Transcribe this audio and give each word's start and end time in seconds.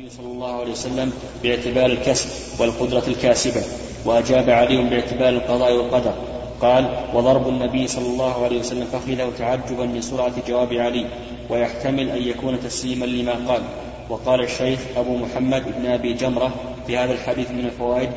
النبي 0.00 0.16
صلى 0.16 0.32
الله 0.32 0.60
عليه 0.60 0.72
وسلم 0.72 1.12
باعتبار 1.42 1.86
الكسب 1.86 2.28
والقدرة 2.60 3.02
الكاسبة 3.08 3.62
وأجاب 4.04 4.50
علي 4.50 4.82
باعتبار 4.82 5.28
القضاء 5.28 5.72
والقدر. 5.72 6.14
قال 6.60 6.96
وضرب 7.14 7.48
النبي 7.48 7.86
صلى 7.86 8.06
الله 8.06 8.44
عليه 8.44 8.60
وسلم 8.60 8.84
فخذه 8.84 9.32
تعجبا 9.38 9.86
من 9.86 10.00
سرعة 10.00 10.32
جواب 10.48 10.72
علي 10.72 11.06
ويحتمل 11.50 12.10
أن 12.10 12.22
يكون 12.22 12.60
تسليما 12.60 13.04
لما 13.04 13.32
قال. 13.32 13.62
وقال 14.10 14.40
الشيخ 14.40 14.80
أبو 14.96 15.16
محمد 15.16 15.64
بن 15.78 15.86
أبي 15.86 16.12
جمرة 16.12 16.50
في 16.86 16.96
هذا 16.96 17.12
الحديث 17.12 17.50
من 17.50 17.64
الفوائد 17.64 18.10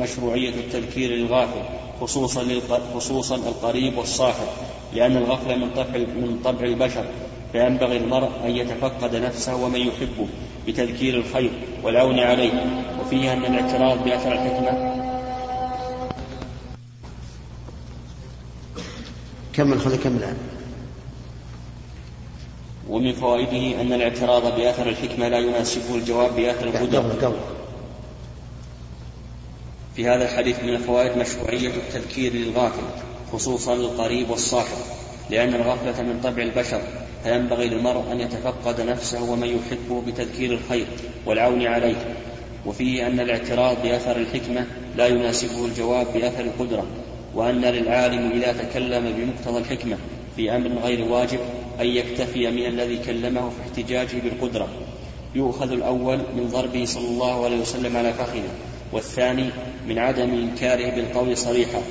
مشروعية 0.00 0.50
التذكير 0.50 1.10
للغافل 1.10 1.62
خصوصا 2.00 2.44
خصوصا 2.94 3.36
القريب 3.36 3.98
والصاحب 3.98 4.46
لأن 4.94 5.16
الغفلة 5.16 5.56
من 5.56 5.70
طبع 5.76 5.98
من 5.98 6.40
طبع 6.44 6.60
البشر 6.60 7.04
فينبغي 7.52 7.96
المرء 7.96 8.30
أن 8.44 8.50
يتفقد 8.50 9.16
نفسه 9.16 9.56
ومن 9.56 9.80
يحبه 9.80 10.28
بتذكير 10.66 11.14
الخير 11.14 11.50
والعون 11.82 12.18
عليه. 12.18 12.52
وفيه 13.00 13.32
أن 13.32 13.44
الاعتراض 13.44 14.04
بأثر 14.04 14.32
الحكمة. 14.32 14.92
كمل 19.52 19.80
خذ 19.80 20.02
كمل 20.02 20.36
ومن 22.88 23.12
فوائده 23.12 23.80
أن 23.80 23.92
الاعتراض 23.92 24.56
بأثر 24.56 24.88
الحكمة 24.88 25.28
لا 25.28 25.38
يناسبه 25.38 25.94
الجواب 25.94 26.36
بأثر 26.36 26.66
القدرة 26.66 27.34
في 29.96 30.08
هذا 30.08 30.24
الحديث 30.24 30.62
من 30.62 30.68
الفوائد 30.68 31.18
مشروعية 31.18 31.68
التذكير 31.68 32.32
للغافل 32.32 32.82
خصوصا 33.32 33.74
القريب 33.74 34.30
والصاحب 34.30 34.76
لأن 35.30 35.54
الغفلة 35.54 36.02
من 36.02 36.20
طبع 36.24 36.42
البشر 36.42 36.82
فينبغي 37.24 37.68
للمرء 37.68 38.12
أن 38.12 38.20
يتفقد 38.20 38.80
نفسه 38.80 39.30
ومن 39.30 39.48
يحبه 39.48 40.02
بتذكير 40.06 40.52
الخير 40.52 40.86
والعون 41.26 41.66
عليه. 41.66 42.14
وفيه 42.66 43.06
أن 43.06 43.20
الاعتراض 43.20 43.76
بأثر 43.82 44.16
الحكمة 44.16 44.66
لا 44.96 45.06
يناسبه 45.06 45.66
الجواب 45.66 46.06
بأثر 46.14 46.40
القدرة 46.40 46.86
وأن 47.34 47.60
للعالم 47.60 48.30
إذا 48.32 48.52
تكلم 48.52 49.14
بمقتضى 49.16 49.58
الحكمة 49.58 49.96
في 50.36 50.56
أمر 50.56 50.68
غير 50.68 51.12
واجب 51.12 51.38
أن 51.80 51.86
يكتفي 51.86 52.50
من 52.50 52.66
الذي 52.66 52.98
كلمه 52.98 53.50
في 53.50 53.56
احتجاجه 53.62 54.20
بالقدرة. 54.24 54.68
يؤخذ 55.34 55.72
الأول 55.72 56.18
من 56.18 56.48
ضربه 56.52 56.84
صلى 56.84 57.08
الله 57.08 57.44
عليه 57.44 57.60
وسلم 57.60 57.96
على 57.96 58.12
فخذه 58.12 58.50
والثاني 58.92 59.50
من 59.88 59.98
عدم 59.98 60.30
إنكاره 60.30 60.90
بالقول 60.90 61.36
صريحا. 61.36 61.82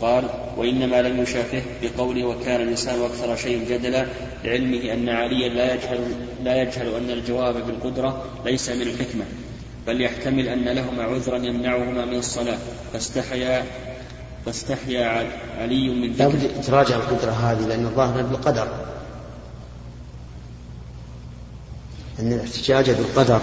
قال 0.00 0.24
وإنما 0.56 1.02
لم 1.02 1.22
يشافه 1.22 1.62
بقوله 1.82 2.24
وكان 2.24 2.60
الإنسان 2.60 3.02
أكثر 3.02 3.36
شيء 3.36 3.64
جدلا 3.70 4.06
لعلمه 4.44 4.92
أن 4.92 5.08
عليا 5.08 5.48
لا 5.48 5.74
يجهل, 5.74 5.98
لا 6.44 6.62
يجهل 6.62 6.94
أن 6.94 7.10
الجواب 7.10 7.66
بالقدرة 7.66 8.24
ليس 8.44 8.68
من 8.68 8.82
الحكمة 8.82 9.24
بل 9.86 10.00
يحتمل 10.00 10.48
أن 10.48 10.68
لهما 10.68 11.02
عذرا 11.02 11.36
يمنعهما 11.36 12.04
من 12.04 12.18
الصلاة. 12.18 12.58
فاستحيا 12.92 13.64
فاستحيا 14.46 15.30
علي 15.58 15.88
من 15.88 16.12
ذكر 16.12 16.24
لابد 16.24 16.62
تراجع 16.62 16.96
القدرة 16.96 17.30
هذه 17.30 17.66
لأن 17.66 17.86
الظاهر 17.86 18.22
بالقدر. 18.22 18.68
أن 22.20 22.32
الاحتجاج 22.32 22.90
بالقدر 22.90 23.40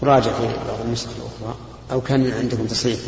تراجع 0.00 0.32
في 0.32 0.46
بعض 0.68 0.80
النسخ 0.84 1.08
الأخرى 1.16 1.56
أو 1.92 2.00
كان 2.00 2.32
عندكم 2.32 2.66
تصريح؟ 2.66 2.98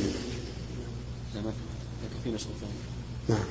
نعم. 3.29 3.45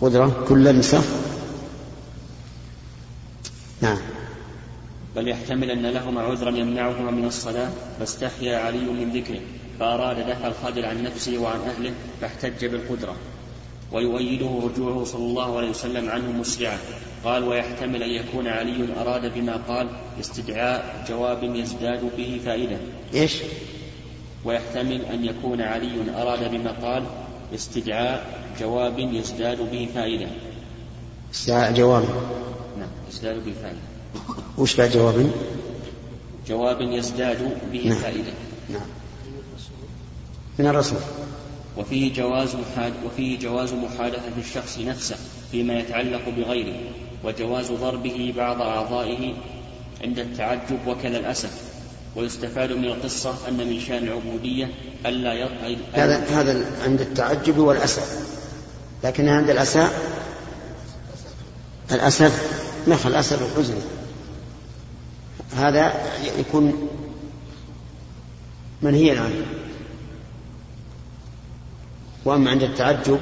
قدرة 0.00 0.44
كل 0.48 0.68
النسخ 0.68 1.04
نعم. 3.80 3.98
بل 5.16 5.28
يحتمل 5.28 5.70
أن 5.70 5.86
لهما 5.86 6.20
عذرا 6.20 6.50
يمنعهما 6.50 7.10
من 7.10 7.24
الصلاة 7.24 7.70
فاستحيا 7.98 8.58
علي 8.58 8.78
من 8.78 9.12
ذكره 9.12 9.40
فأراد 9.78 10.16
دفع 10.16 10.46
الخجل 10.46 10.84
عن 10.84 11.02
نفسه 11.02 11.38
وعن 11.38 11.60
أهله 11.60 11.94
فاحتج 12.20 12.64
بالقدرة. 12.64 13.16
ويؤيده 13.94 14.60
رجوعه 14.62 15.04
صلى 15.04 15.24
الله 15.24 15.56
عليه 15.56 15.70
وسلم 15.70 16.10
عنه 16.10 16.32
مسرعا. 16.32 16.78
قال 17.24 17.44
ويحتمل 17.44 18.02
أن 18.02 18.10
يكون 18.10 18.46
علي 18.46 18.88
أراد 19.00 19.34
بما 19.34 19.56
قال 19.68 19.88
استدعاء 20.20 21.04
جواب 21.08 21.42
يزداد 21.42 22.10
به 22.16 22.40
فائدة. 22.44 22.76
إيش؟ 23.14 23.32
ويحتمل 24.44 25.04
أن 25.04 25.24
يكون 25.24 25.60
علي 25.60 25.94
أراد 26.16 26.50
بما 26.50 26.70
قال 26.70 27.04
استدعاء 27.54 28.26
جواب 28.60 28.98
يزداد 28.98 29.70
به 29.70 29.88
فائدة. 29.94 30.26
استدعاء 31.34 31.72
جواب. 31.72 32.04
نعم 32.78 32.88
يزداد 33.10 33.44
به 33.44 33.52
فائدة. 33.62 33.78
وش 34.58 34.76
بعد 34.76 34.90
جواب؟ 34.90 35.30
جواب 36.48 36.80
يزداد 36.80 37.58
به 37.72 37.88
نعم. 37.88 37.98
فائدة. 37.98 38.32
نعم. 38.70 38.88
من 40.58 40.66
الرسول. 40.66 40.98
وفيه 41.76 42.14
جواز 42.14 42.56
وفيه 43.06 43.38
جواز 43.38 43.72
محادثة 43.72 44.32
الشخص 44.38 44.78
نفسه 44.78 45.16
فيما 45.50 45.78
يتعلق 45.78 46.28
بغيره 46.28 46.80
وجواز 47.24 47.72
ضربه 47.72 48.34
بعض 48.36 48.62
أعضائه 48.62 49.34
عند 50.04 50.18
التعجب 50.18 50.86
وكذا 50.86 51.18
الأسف. 51.18 51.50
ويستفاد 52.16 52.72
من 52.72 52.84
القصة 52.84 53.48
أن 53.48 53.56
من 53.56 53.80
شأن 53.80 54.02
العبودية 54.02 54.70
ألا 55.06 55.32
يضع 55.32 55.76
هذا 55.92 56.24
هذا 56.24 56.64
عند 56.84 57.00
التعجب 57.00 57.58
والأسف. 57.58 58.36
لكن 59.04 59.28
عند 59.28 59.50
الأسى 59.50 59.88
الأسف 61.92 62.60
نخل 62.88 63.10
الأسف 63.10 63.42
الحزن. 63.42 63.74
هذا 65.56 65.92
يكون 66.38 66.88
منهيا 68.82 69.20
عنه. 69.20 69.63
وأما 72.24 72.50
عند 72.50 72.62
التعجب 72.62 73.18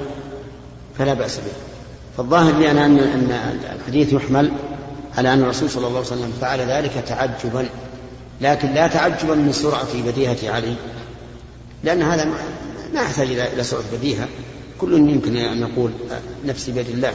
فلا 0.99 1.15
بأس 1.15 1.37
به. 1.37 1.53
فالظاهر 2.17 2.59
لي 2.59 2.71
أنا 2.71 2.87
أن 2.87 3.33
الحديث 3.81 4.13
يحمل 4.13 4.53
على 5.19 5.33
أن 5.33 5.43
الرسول 5.43 5.71
صلى 5.71 5.87
الله 5.87 5.99
عليه 5.99 6.07
وسلم 6.07 6.33
فعل 6.41 6.61
ذلك 6.61 7.05
تعجبا. 7.07 7.69
لكن 8.41 8.75
لا 8.75 8.87
تعجبا 8.87 9.35
من 9.35 9.53
سرعة 9.53 10.03
بديهة 10.07 10.53
علي 10.55 10.75
لأن 11.85 12.03
هذا 12.03 12.25
ما 12.95 13.03
يحتاج 13.03 13.29
إلى 13.31 13.65
سرعة 13.65 13.83
بديهة. 13.93 14.29
كل 14.79 14.93
يمكن 14.93 15.37
أن 15.37 15.61
نقول 15.61 15.91
نفسي 16.47 16.73
بيد 16.73 16.89
الله. 16.89 17.13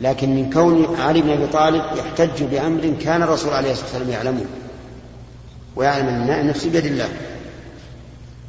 لكن 0.00 0.34
من 0.34 0.50
كون 0.50 0.96
علي 1.00 1.22
بن 1.22 1.30
أبي 1.30 1.46
طالب 1.46 1.82
يحتج 1.96 2.42
بأمر 2.42 2.94
كان 3.00 3.22
الرسول 3.22 3.52
عليه 3.52 3.72
الصلاة 3.72 3.88
والسلام 3.88 4.10
يعلمه 4.10 4.44
ويعلم 5.76 6.08
أن 6.08 6.46
نفسي 6.46 6.68
بيد 6.68 6.86
الله. 6.86 7.08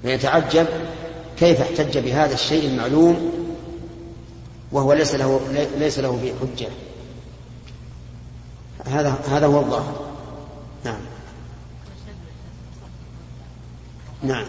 فيتعجب 0.01 0.67
كيف 1.39 1.61
احتج 1.61 1.97
بهذا 1.97 2.33
الشيء 2.33 2.67
المعلوم 2.67 3.31
وهو 4.71 4.93
ليس 4.93 5.15
له 5.15 5.41
ليس 5.77 5.99
له 5.99 6.11
به 6.11 6.33
حجة؟ 6.41 6.69
هذا 8.85 9.09
هذا 9.29 9.45
هو 9.45 9.59
الظاهر. 9.59 10.07
نعم. 10.85 10.99
نعم. 14.23 14.45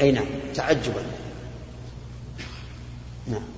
أي 0.00 0.12
نعم. 0.12 0.26
تعجبا. 0.54 1.02
نعم. 3.26 3.53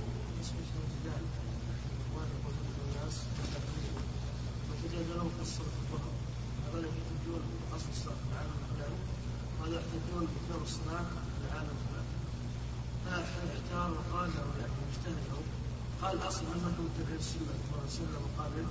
قال 16.07 16.17
الاصل 16.21 16.41
انكم 16.55 16.85
تبعوا 16.97 17.19
السنة 17.19 17.53
صلى 17.57 17.67
الله 17.67 17.83
عليه 17.83 17.97
وسلم 17.99 18.21
مقابل 18.27 18.65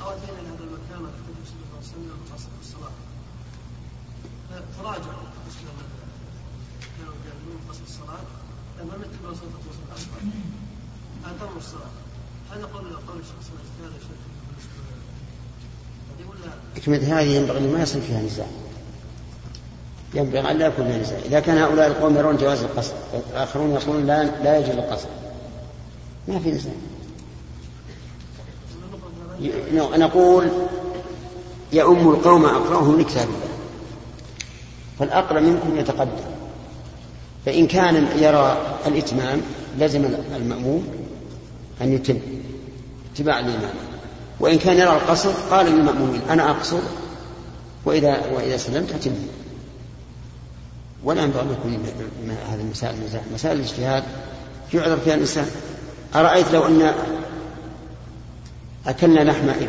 أو 0.00 0.06
اتينا 0.10 0.38
إلى 0.40 0.48
هذا 0.48 0.64
المكان 0.68 0.98
ونتبع 1.04 1.36
السنة 1.42 1.64
صلى 1.64 1.68
الله 1.68 1.80
عليه 1.80 1.92
وسلم 1.96 2.18
قصد 2.34 2.52
الصلاة. 2.64 2.94
تراجعوا 4.78 5.26
بالنسبة 5.34 5.70
كانوا 6.96 7.14
يقولون 7.30 7.60
قصد 7.70 7.82
الصلاة. 7.90 8.22
لما 8.78 8.94
نتبع 9.02 9.28
صلاه 9.40 9.54
الرسول 9.60 9.84
الاصغر 9.88 10.20
اتموا 11.26 11.58
الصلاة. 11.58 11.92
هذا 12.50 12.64
قول 12.64 12.84
قول 13.08 13.18
الشيخ 13.24 13.40
صلى 13.46 13.56
الله 13.56 13.86
عليه 13.86 13.96
وسلم. 14.04 14.24
حكمة 16.76 17.20
هذه 17.20 17.30
ينبغي 17.36 17.66
ما 17.72 17.82
يصير 17.82 18.02
فيها 18.02 18.22
نزاع. 18.22 18.46
ينبغي 20.14 20.50
أن 20.50 20.58
لا 20.58 20.66
يكون 20.66 20.86
فيها 20.86 20.98
نزاع. 20.98 21.18
إذا 21.18 21.40
كان 21.40 21.58
هؤلاء 21.58 21.86
القوم 21.86 22.16
يرون 22.16 22.36
جواز 22.36 22.62
القصر 22.62 22.94
والآخرون 23.12 23.70
يقولون 23.70 24.06
لا 24.06 24.42
لا 24.42 24.58
يجوز 24.58 24.76
القصر. 24.76 25.08
ما 26.28 26.38
في 26.38 26.50
نزاع 26.50 26.72
نقول 29.96 30.48
يؤم 31.72 32.08
القوم 32.08 32.44
أقرأهم 32.44 33.00
لكتاب 33.00 33.28
الله. 33.28 33.48
فالأقرأ 34.98 35.40
منكم 35.40 35.78
يتقدم. 35.78 36.36
فإن 37.46 37.66
كان 37.66 38.08
يرى 38.18 38.76
الإتمام 38.86 39.40
لزم 39.78 40.04
المأموم 40.36 40.88
أن 41.82 41.92
يتم 41.92 42.18
اتباع 43.14 43.38
الإمام 43.38 43.74
وإن 44.40 44.58
كان 44.58 44.76
يرى 44.76 44.92
القصر 44.92 45.32
قال 45.50 45.66
للمأمومين 45.66 46.20
أنا 46.30 46.50
أقصر. 46.50 46.80
وإذا 47.84 48.26
وإذا 48.34 48.56
سلمت 48.56 48.92
أتم. 48.92 49.14
ولا 51.04 51.22
ينبغي 51.22 51.42
أن 51.42 51.50
يكون 51.50 51.72
هذه 52.50 52.60
المسائل 52.60 52.96
مسائل 53.34 53.56
الاجتهاد. 53.56 54.04
يعذر 54.74 54.96
فيها 54.96 55.14
الإنسان. 55.14 55.46
أرأيت 56.14 56.52
لو 56.52 56.66
أن 56.66 56.94
أكلنا 58.86 59.20
لحم 59.20 59.48
إبل 59.48 59.68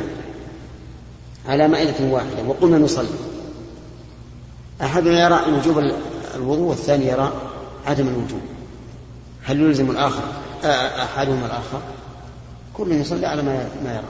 على 1.48 1.68
مائدة 1.68 2.06
واحدة 2.06 2.44
وقلنا 2.48 2.78
نصلي. 2.78 3.07
أحدنا 4.81 5.25
يرى 5.25 5.57
وجوب 5.57 5.80
الوضوء 6.36 6.69
والثاني 6.69 7.07
يرى 7.07 7.34
عدم 7.86 8.07
الوجوب. 8.07 8.42
هل 9.44 9.62
يلزم 9.62 9.92
الآخر؟ 9.92 10.24
أحدهما 11.04 11.45
الآخر. 11.45 11.81
كل 12.74 12.92
يصلي 12.92 13.25
على 13.25 13.42
ما 13.42 13.69
ما 13.84 13.94
يرى. 13.94 14.07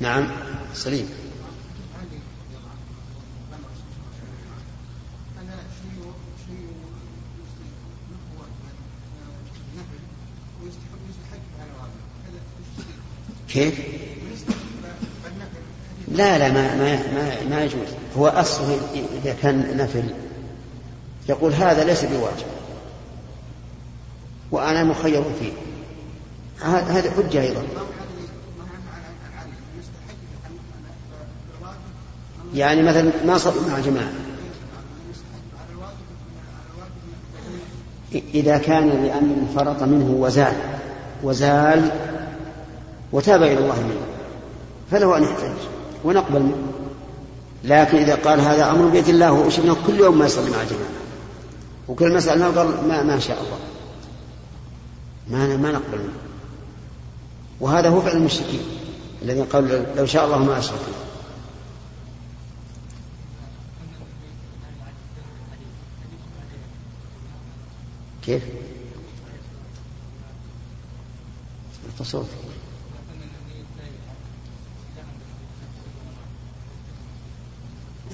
نعم 0.00 0.28
سليم. 0.74 1.08
كيف؟ 13.54 13.80
لا 16.08 16.38
لا 16.38 16.52
ما 16.52 16.74
ما 16.74 16.96
ما, 17.14 17.48
ما 17.50 17.64
يجوز. 17.64 17.88
هو 18.18 18.28
اصله 18.28 18.80
إذا 19.22 19.36
كان 19.42 19.76
نفل. 19.76 20.04
يقول 21.28 21.52
هذا 21.52 21.84
ليس 21.84 22.04
بواجب. 22.04 22.46
وأنا 24.50 24.84
مخير 24.84 25.22
فيه. 25.40 25.52
هذه 26.66 27.10
حجة 27.10 27.40
أيضا. 27.40 27.62
يعني 32.54 32.82
مثلا 32.82 33.10
ما 33.26 33.38
صلوا 33.38 33.68
مع 33.68 33.78
جماعة. 33.80 34.12
إذا 38.34 38.58
كان 38.58 38.88
لأن 38.88 39.46
فرط 39.56 39.82
منه 39.82 40.10
وزال. 40.10 40.54
وزال 41.22 41.90
وتاب 43.14 43.42
إلى 43.42 43.58
الله 43.58 43.80
منه. 43.80 44.06
فله 44.90 45.16
أن 45.16 45.22
يحتج. 45.22 45.56
ونقبل. 46.04 46.42
منه 46.42 46.72
لكن 47.64 47.98
إذا 47.98 48.14
قال 48.14 48.40
هذا 48.40 48.70
أمر 48.70 48.88
بيد 48.88 49.08
الله 49.08 49.32
وشفنا 49.32 49.76
كل 49.86 49.94
يوم 49.94 50.18
ما 50.18 50.26
يصلي 50.26 50.50
مع 50.50 50.62
الجماعة 50.62 50.90
وكل 51.88 52.12
ما 52.12 52.46
قال 52.56 52.88
ما, 52.88 53.02
ما 53.02 53.18
شاء 53.18 53.38
الله. 53.42 53.58
ما 55.28 55.56
ما 55.56 55.72
نقبل 55.72 55.98
منه. 55.98 56.18
وهذا 57.60 57.88
هو 57.88 58.00
فعل 58.00 58.16
المشركين 58.16 58.62
الذين 59.22 59.44
قالوا 59.44 59.84
لو 59.96 60.06
شاء 60.06 60.24
الله 60.24 60.38
ما 60.38 60.58
أشركوا 60.58 60.94
كيف؟ 68.22 68.42
التصوف 71.88 72.26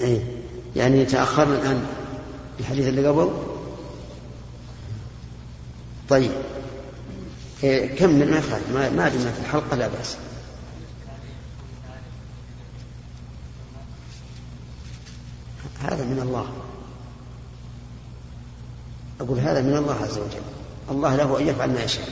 إيه؟ 0.00 0.20
يعني 0.76 1.04
تأخرنا 1.04 1.54
الآن 1.54 1.86
الحديث 2.60 2.88
اللي 2.88 3.08
قبل؟ 3.08 3.30
طيب. 6.08 6.30
إيه 7.64 8.06
ما 8.06 8.38
يخالف 8.38 8.70
ما, 8.74 8.90
ما 8.90 9.08
دمنا 9.08 9.32
في 9.32 9.40
الحلقة 9.40 9.76
لا 9.76 9.88
بأس. 9.88 10.16
هذا 15.82 16.04
من 16.04 16.20
الله. 16.20 16.46
أقول 19.20 19.38
هذا 19.38 19.62
من 19.62 19.76
الله 19.76 19.94
عز 19.94 20.18
وجل. 20.18 20.42
الله 20.90 21.16
له 21.16 21.38
أن 21.38 21.48
يفعل 21.48 21.70
ما 21.70 21.82
يشاء. 21.82 22.08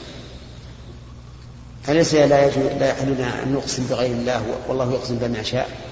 أليس 1.88 2.14
لا 2.14 2.46
يجوز 2.46 2.66
لا 2.66 2.90
يحل 2.90 3.20
أن 3.20 3.52
نقسم 3.52 3.86
بغير 3.86 4.12
الله؟ 4.12 4.58
والله 4.68 4.92
يقسم 4.92 5.18
بما 5.18 5.38
يشاء 5.38 5.87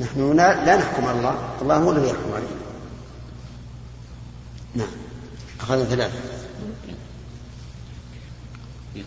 نحن 0.00 0.36
لا, 0.36 0.64
لا 0.64 0.76
نحكم 0.76 1.04
على 1.04 1.18
الله 1.18 1.34
الله 1.62 1.76
هو 1.76 1.92
الذي 1.92 2.06
يحكم 2.06 2.32
علينا 2.32 2.60
نعم. 4.74 4.88
أخذنا 5.60 5.84
ثلاثة. 5.84 6.18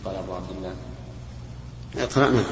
قال 0.05 0.15
أبو 0.15 0.33
عبد 0.33 0.49
الله؟ 0.57 0.73
اقرأنا 2.03 2.43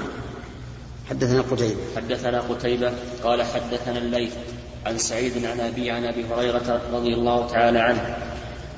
حدثنا 1.10 1.42
قتيبة. 1.42 1.82
حدثنا 1.96 2.42
قتيبة 2.42 2.94
قال 3.24 3.44
حدثنا 3.44 3.98
الليث 3.98 4.34
عن 4.86 4.98
سعيد 4.98 5.46
عن 5.46 5.60
أبي 5.60 5.92
عن 5.92 6.06
أبي 6.06 6.26
هريرة 6.26 6.82
رضي 6.94 7.14
الله 7.14 7.48
تعالى 7.48 7.80
عنه. 7.80 8.18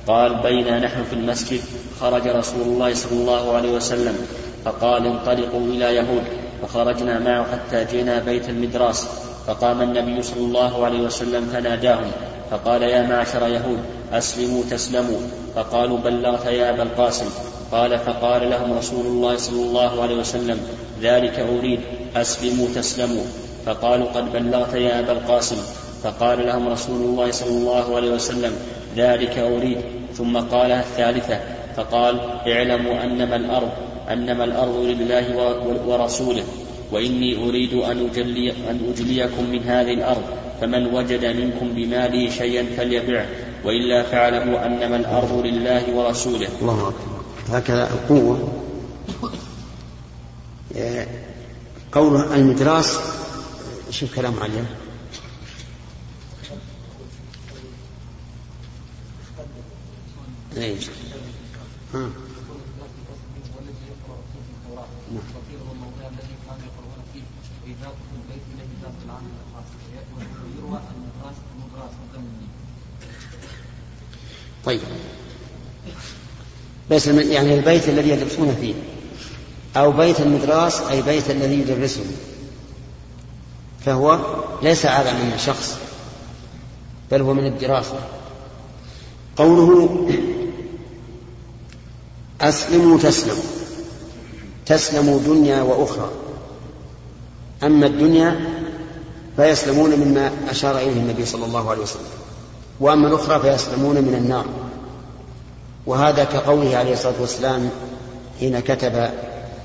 قال 0.06 0.42
بينا 0.42 0.78
نحن 0.78 1.04
في 1.04 1.12
المسجد. 1.12 1.60
خرج 2.00 2.28
رسول 2.28 2.62
الله 2.62 2.94
صلى 2.94 3.12
الله 3.12 3.56
عليه 3.56 3.72
وسلم 3.72 4.26
فقال 4.64 5.06
انطلقوا 5.06 5.60
إلى 5.60 5.94
يهود. 5.96 6.24
فخرجنا 6.62 7.18
معه 7.18 7.52
حتى 7.52 7.84
جئنا 7.84 8.18
بيت 8.18 8.48
المدراس 8.48 9.08
فقام 9.46 9.82
النبي 9.82 10.22
صلى 10.22 10.40
الله 10.40 10.84
عليه 10.84 11.00
وسلم 11.00 11.46
فناداهم 11.46 12.10
فقال 12.50 12.82
يا 12.82 13.02
معشر 13.02 13.48
يهود 13.48 13.78
أسلموا 14.12 14.62
تسلموا. 14.70 15.18
فقالوا 15.56 15.98
بلغت 15.98 16.46
يا 16.46 16.70
أبا 16.70 16.82
القاسم. 16.82 17.26
قال 17.72 17.98
فقال 17.98 18.50
لهم 18.50 18.78
رسول 18.78 19.06
الله 19.06 19.36
صلى 19.36 19.62
الله 19.62 20.02
عليه 20.02 20.14
وسلم 20.14 20.60
ذلك 21.02 21.38
أريد 21.38 21.80
أسلموا 22.16 22.66
تسلموا. 22.74 23.24
فقالوا 23.66 24.06
قد 24.06 24.32
بلغت 24.32 24.74
يا 24.74 25.00
أبا 25.00 25.12
القاسم. 25.12 25.56
فقال 26.02 26.46
لهم 26.46 26.68
رسول 26.68 27.00
الله 27.02 27.30
صلى 27.30 27.50
الله 27.50 27.96
عليه 27.96 28.10
وسلم 28.10 28.52
ذلك 28.96 29.38
أريد. 29.38 29.78
ثم 30.14 30.38
قالها 30.38 30.80
الثالثة. 30.80 31.40
فقال 31.76 32.20
اعلموا 32.46 33.02
أنما 33.04 33.36
الأرض 33.36 33.70
أنما 34.12 34.44
الأرض 34.44 34.76
لله 34.76 35.26
ورسوله. 35.86 36.44
وإني 36.94 37.48
أريد 37.48 37.74
أن, 37.74 38.08
أجلي 38.10 38.50
أن 38.70 38.92
أجليكم 38.94 39.50
من 39.50 39.62
هذه 39.62 39.94
الأرض 39.94 40.22
فمن 40.60 40.86
وجد 40.86 41.24
منكم 41.24 41.68
بماله 41.74 42.30
شيئا 42.30 42.76
فليبعه 42.76 43.26
وإلا 43.64 44.02
فاعلموا 44.02 44.66
أنما 44.66 44.96
الأرض 44.96 45.46
لله 45.46 45.94
ورسوله. 45.94 46.48
الله 46.60 46.88
أكبر. 46.88 47.58
هكذا 47.58 47.90
القوة. 47.90 48.52
قوله 51.92 52.34
المدراس 52.34 52.98
شوف 53.90 54.16
كلام 54.16 54.34
عليه 54.40 54.66
إيش 60.56 60.86
ها. 61.94 62.08
طيب. 74.64 74.80
بس 76.90 77.06
يعني 77.06 77.54
البيت 77.54 77.88
الذي 77.88 78.08
يدرسون 78.08 78.56
فيه. 78.60 78.74
أو 79.76 79.92
بيت 79.92 80.20
المدراس 80.20 80.80
أي 80.80 81.02
بيت 81.02 81.30
الذي 81.30 81.60
يدرسه. 81.60 82.04
فهو 83.84 84.20
ليس 84.62 84.86
هذا 84.86 85.12
من 85.12 85.38
شخص 85.38 85.78
بل 87.10 87.20
هو 87.20 87.34
من 87.34 87.46
الدراسة. 87.46 87.98
قوله 89.36 90.08
أسلموا 92.40 92.98
تسلموا. 92.98 93.63
تسلموا 94.66 95.18
دنيا 95.18 95.62
وأخرى. 95.62 96.10
أما 97.62 97.86
الدنيا 97.86 98.40
فيسلمون 99.36 99.90
مما 99.90 100.30
أشار 100.50 100.78
إليه 100.78 100.92
النبي 100.92 101.24
صلى 101.26 101.44
الله 101.44 101.70
عليه 101.70 101.82
وسلم. 101.82 102.02
وأما 102.80 103.08
الأخرى 103.08 103.40
فيسلمون 103.40 103.96
من 103.96 104.14
النار. 104.14 104.44
وهذا 105.86 106.24
كقوله 106.24 106.76
عليه 106.76 106.92
الصلاة 106.92 107.14
والسلام 107.20 107.70
حين 108.40 108.60
كتب 108.60 109.10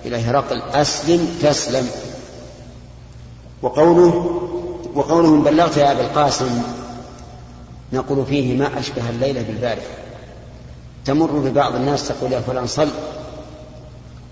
إلى 0.06 0.18
هرقل 0.18 0.62
أسلم 0.62 1.28
تسلم. 1.42 1.90
وقوله 3.62 4.42
وقولهم 4.96 5.44
بلغت 5.44 5.78
يا 5.78 5.92
أبا 5.92 6.02
القاسم 6.02 6.62
نقول 7.94 8.26
فيه 8.26 8.58
ما 8.58 8.80
أشبه 8.80 9.10
الليلة 9.10 9.42
بالبارحة. 9.42 9.98
تمر 11.06 11.32
ببعض 11.32 11.76
الناس 11.76 12.08
تقول 12.08 12.32
يا 12.32 12.40
فلان 12.40 12.68
صل. 12.68 12.90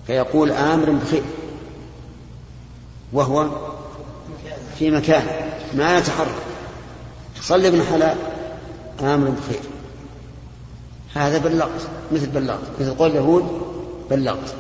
فيقول 0.08 0.52
آمر 0.52 0.92
بخير 0.92 1.24
وهو 3.14 3.48
في 4.80 4.92
مكان 4.92 5.24
ما 5.74 5.98
يتحرك. 5.98 6.36
صل 7.42 7.66
ابن 7.66 7.84
حلال 7.84 8.18
آمر 9.02 9.30
بخير. 9.30 9.62
هذا 11.16 11.38
بلغت 11.38 11.88
مثل 12.12 12.28
بلغت 12.28 12.60
مثل 12.80 12.94
قول 12.94 13.12
اليهود 13.12 13.62
بلغت. 14.10 14.56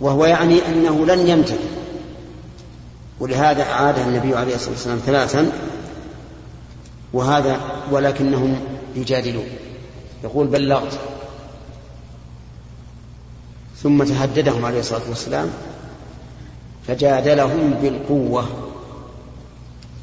وهو 0.00 0.24
يعني 0.24 0.66
أنه 0.68 1.06
لن 1.06 1.28
يمتثل 1.28 1.58
ولهذا 3.20 3.62
أعاد 3.62 3.98
النبي 3.98 4.36
عليه 4.36 4.54
الصلاة 4.54 4.72
والسلام 4.72 4.98
ثلاثا 4.98 5.52
وهذا 7.12 7.60
ولكنهم 7.90 8.60
يجادلون. 8.96 9.46
يقول 10.24 10.46
بلغت. 10.46 10.98
ثم 13.82 14.04
تهددهم 14.04 14.64
عليه 14.64 14.80
الصلاة 14.80 15.00
والسلام 15.08 15.50
فجادلهم 16.88 17.70
بالقوة. 17.82 18.44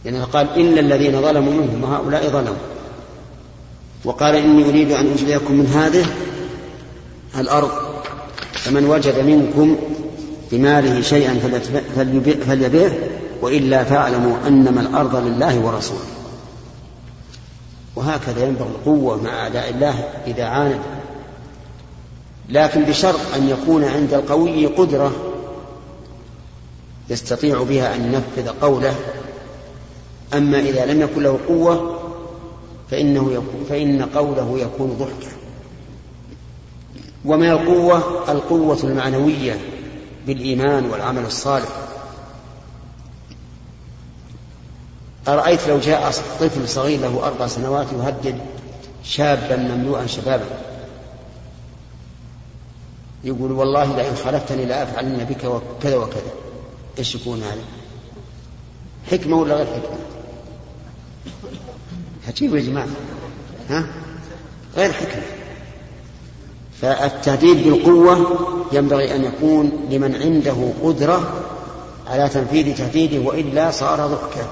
لأنه 0.05 0.23
قال 0.23 0.59
إن 0.59 0.77
الذين 0.77 1.21
ظلموا 1.21 1.53
منهم 1.53 1.93
هؤلاء 1.93 2.29
ظلموا. 2.29 2.63
وقال 4.05 4.35
إني 4.35 4.69
أريد 4.69 4.91
أن 4.91 5.11
أجليكم 5.11 5.53
من 5.53 5.65
هذه 5.65 6.05
الأرض 7.39 7.71
فمن 8.53 8.85
وجد 8.85 9.19
منكم 9.19 9.77
بماله 10.51 11.01
شيئا 11.01 11.39
فليبيعه 12.45 12.91
وإلا 13.41 13.83
فاعلموا 13.83 14.37
أنما 14.47 14.81
الأرض 14.81 15.15
لله 15.15 15.59
ورسوله. 15.59 16.05
وهكذا 17.95 18.43
ينبغي 18.43 18.69
القوة 18.69 19.23
مع 19.23 19.43
أعداء 19.43 19.69
الله 19.69 20.03
إذا 20.27 20.43
عاند 20.43 20.79
لكن 22.49 22.83
بشرط 22.83 23.19
أن 23.35 23.49
يكون 23.49 23.83
عند 23.83 24.13
القوي 24.13 24.65
قدرة 24.65 25.11
يستطيع 27.09 27.63
بها 27.63 27.95
أن 27.95 28.13
ينفذ 28.13 28.49
قوله. 28.61 28.95
أما 30.33 30.59
إذا 30.59 30.85
لم 30.85 31.01
يكن 31.01 31.23
له 31.23 31.39
قوة 31.47 31.99
فإنه 32.91 33.31
يكون 33.31 33.65
فإن 33.69 34.01
قوله 34.01 34.59
يكون 34.59 34.97
ضحكا. 34.99 35.33
ومن 37.25 37.49
القوة 37.49 38.31
القوة 38.31 38.79
المعنوية 38.83 39.59
بالإيمان 40.27 40.85
والعمل 40.85 41.25
الصالح. 41.25 41.69
أرأيت 45.27 45.67
لو 45.67 45.79
جاء 45.79 46.11
طفل 46.39 46.69
صغير 46.69 46.99
له 46.99 47.27
أربع 47.27 47.47
سنوات 47.47 47.87
يهدد 47.93 48.39
شابا 49.03 49.55
مملوءا 49.55 50.05
شبابا. 50.05 50.68
يقول 53.23 53.51
والله 53.51 53.95
لئن 53.95 54.15
خلفتني 54.15 54.65
لأفعلن 54.65 55.23
بك 55.29 55.43
وكذا 55.43 55.97
وكذا 55.97 56.31
إيش 56.99 57.15
يكون 57.15 57.43
هذا؟ 57.43 57.61
حكمة 59.11 59.37
ولا 59.37 59.55
غير 59.55 59.65
حكمة؟ 59.65 59.97
عجيب 62.27 62.55
يا 62.55 62.61
جماعة 62.61 62.87
ها؟ 63.69 63.85
غير 64.77 64.93
حكمة 64.93 65.23
فالتهديد 66.81 67.63
بالقوة 67.63 68.39
ينبغي 68.71 69.15
أن 69.15 69.23
يكون 69.23 69.87
لمن 69.91 70.15
عنده 70.15 70.73
قدرة 70.83 71.43
على 72.07 72.29
تنفيذ 72.29 72.77
تهديده 72.77 73.19
وإلا 73.19 73.71
صار 73.71 74.07
ضحكا 74.07 74.47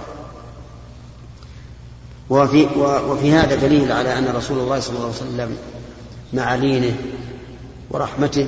وفي, 2.30 2.68
وفي 3.10 3.32
هذا 3.32 3.56
دليل 3.56 3.92
على 3.92 4.18
أن 4.18 4.36
رسول 4.36 4.60
الله 4.60 4.80
صلى 4.80 4.96
الله 4.96 5.06
عليه 5.06 5.16
وسلم 5.16 5.58
مع 6.34 6.56
لينه 6.56 6.96
ورحمته 7.92 8.48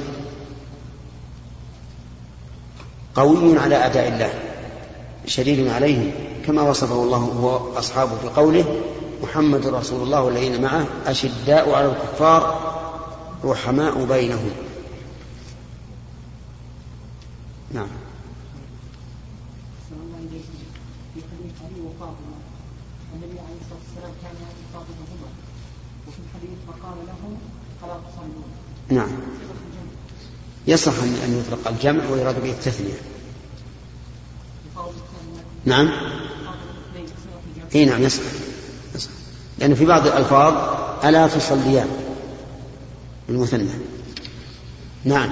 قوي 3.16 3.58
على 3.58 3.76
أعداء 3.76 4.08
الله 4.08 4.34
شديد 5.26 5.68
عليهم 5.68 6.12
كما 6.46 6.62
وصفه 6.62 7.04
الله 7.04 7.18
هو 7.18 7.78
أصحابه 7.78 8.18
في 8.18 8.28
قوله 8.28 8.82
محمد 9.24 9.68
رسول 9.68 10.04
الله 10.04 10.22
والذين 10.22 10.62
معه 10.62 10.88
أشداء 11.06 11.72
على 11.72 11.88
الكفار 11.88 12.70
رحماء 13.44 14.06
بينهم. 14.06 14.52
نعم 17.74 17.88
في 21.14 21.22
حديث 21.32 21.54
علي 21.66 21.82
وفاطمه 21.82 22.38
النبي 23.14 23.40
عليه 23.40 23.60
الصلاه 23.62 23.80
والسلام 23.84 24.14
كان 24.24 24.36
ياتي 24.44 24.64
فاطمه 24.74 25.06
هما 25.12 25.30
وفي 26.08 26.20
الحديث 26.26 26.58
فقال 26.68 26.98
لهم 27.08 27.38
فلا 27.82 27.98
تصلون 28.08 28.50
نعم. 28.90 29.10
يصح 30.68 30.94
ان 31.26 31.44
يطلق 31.46 31.68
الجمع 31.68 32.10
ويراد 32.10 32.44
به 32.44 32.52
التثنية. 32.52 33.00
نعم. 35.66 35.92
إي 37.76 37.86
نعم 37.86 38.02
يصح. 38.02 38.22
لأن 39.60 39.76
في 39.76 39.86
بعض 39.86 40.08
الألفاظ 40.08 40.54
ألا 41.06 41.28
تصليان 41.28 41.88
المثنى. 43.30 43.70
نعم 45.06 45.30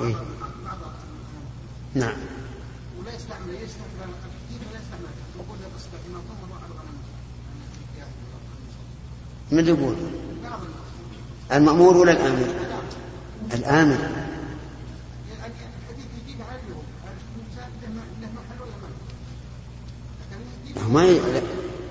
إيه؟ 0.00 0.16
نعم 1.94 2.16
ولا 2.98 3.14
يستعمل 3.14 3.54
يستعمل 3.54 4.12
كيف 4.48 4.72
لا 4.72 4.78
يستعمل 4.78 5.06
يقول 5.36 5.58
اصبح 5.76 6.00
ما 6.12 6.20
طهر 6.28 6.56
على 6.56 6.66
الغنم 6.66 6.98
من 9.52 9.68
يقول؟ 9.68 9.94
المأمور 11.52 11.96
ولا 11.96 12.12
الآمر؟ 12.12 12.46
الآمر. 13.54 13.98
ما 20.88 21.04
ي... 21.04 21.20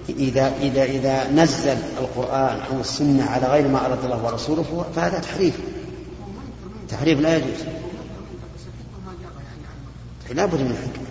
إذا 0.10 0.58
إذا 0.62 0.84
إذا 0.84 1.32
نزل 1.32 1.78
القرآن 1.98 2.60
أو 2.72 2.80
السنة 2.80 3.24
على 3.24 3.48
غير 3.48 3.68
ما 3.68 3.86
أراد 3.86 4.04
الله 4.04 4.26
ورسوله 4.26 4.86
فهذا 4.96 5.20
تحريف. 5.20 5.60
تحريف 6.90 7.20
لا 7.20 7.38
يجوز. 7.38 7.66
لا 10.34 10.46
بد 10.46 10.60
من 10.60 10.72
الحكمة 10.72 11.08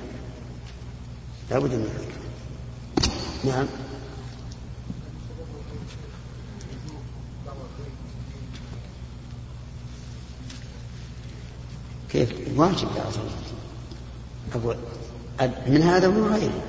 لا 1.51 1.59
بد 1.59 1.75
من 1.75 1.85
الحكمة 1.85 2.21
نعم. 3.45 3.67
كيف 12.21 12.59
واجب 12.59 12.89
لا 12.95 13.03
أقول 14.55 14.77
من 15.67 15.83
هذا 15.83 16.09
ومن 16.09 16.35
غيره. 16.35 16.63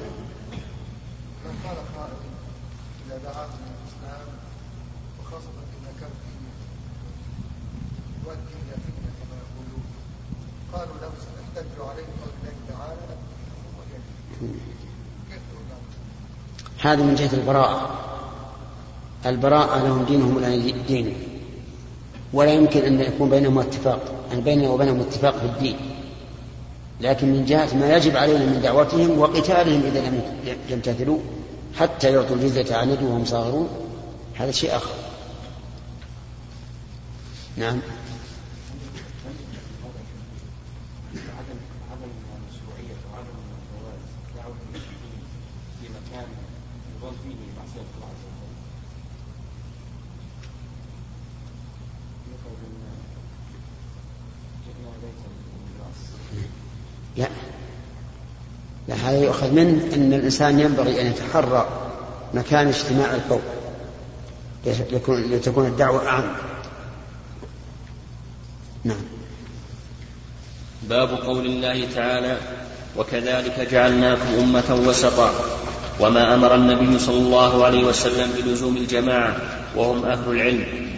هذا 16.80 17.04
من 17.04 17.16
جهة 17.16 17.34
البراءة. 17.34 17.90
البراءة 19.26 19.84
لهم 19.84 20.06
دينهم 20.06 20.36
ولا 20.36 20.56
دينهم. 20.88 21.31
ولا 22.34 22.54
يمكن 22.54 22.82
أن 22.82 23.02
يكون 23.02 23.30
بينهم 23.30 23.60
اتفاق 23.60 24.00
أن 24.34 24.42
بيننا 24.42 24.70
وبينهم 24.70 25.00
اتفاق 25.00 25.38
في 25.38 25.46
الدين. 25.46 25.76
لكن 27.02 27.28
من 27.28 27.46
جهة 27.46 27.76
ما 27.76 27.96
يجب 27.96 28.18
علينا 28.18 28.46
من 28.46 28.62
دعوتهم 28.64 29.20
وقتالهم 29.20 29.84
إذا 29.86 30.00
لم 30.00 30.22
يمتثلوا 30.70 31.20
حتى 31.80 32.12
يعطوا 32.14 32.36
الجزية 32.36 32.76
عن 32.76 32.90
وهم 32.90 33.26
صاغرون 33.26 33.70
هذا 34.36 34.52
شيء 34.52 34.76
آخر. 34.76 34.92
نعم. 37.58 37.80
لا. 57.18 57.28
لا 58.88 58.96
هذا 58.96 59.24
يؤخذ 59.24 59.52
منه 59.52 59.96
أن 59.96 60.14
الإنسان 60.14 60.60
ينبغي 60.60 61.02
أن 61.02 61.06
يتحرى 61.06 61.68
مكان 62.34 62.68
اجتماع 62.68 63.14
القوم 63.14 63.42
لتكون 65.10 65.66
الدعوة 65.66 66.08
أعم. 66.08 66.24
نعم. 68.84 69.02
باب 70.90 71.10
قول 71.10 71.46
الله 71.46 71.88
تعالى 71.96 72.38
وكذلك 72.98 73.68
جعلناكم 73.72 74.34
أمة 74.40 74.88
وسطا 74.88 75.32
وما 76.00 76.36
أمر 76.36 76.56
النبي 76.56 77.00
صلى 77.00 77.18
الله 77.18 77.66
عليه 77.66 77.84
وسلم 77.84 78.32
بلزوم 78.32 78.78
الجماعة 78.78 79.36
وهم 79.76 80.06
أهل 80.06 80.32
العلم. 80.32 80.92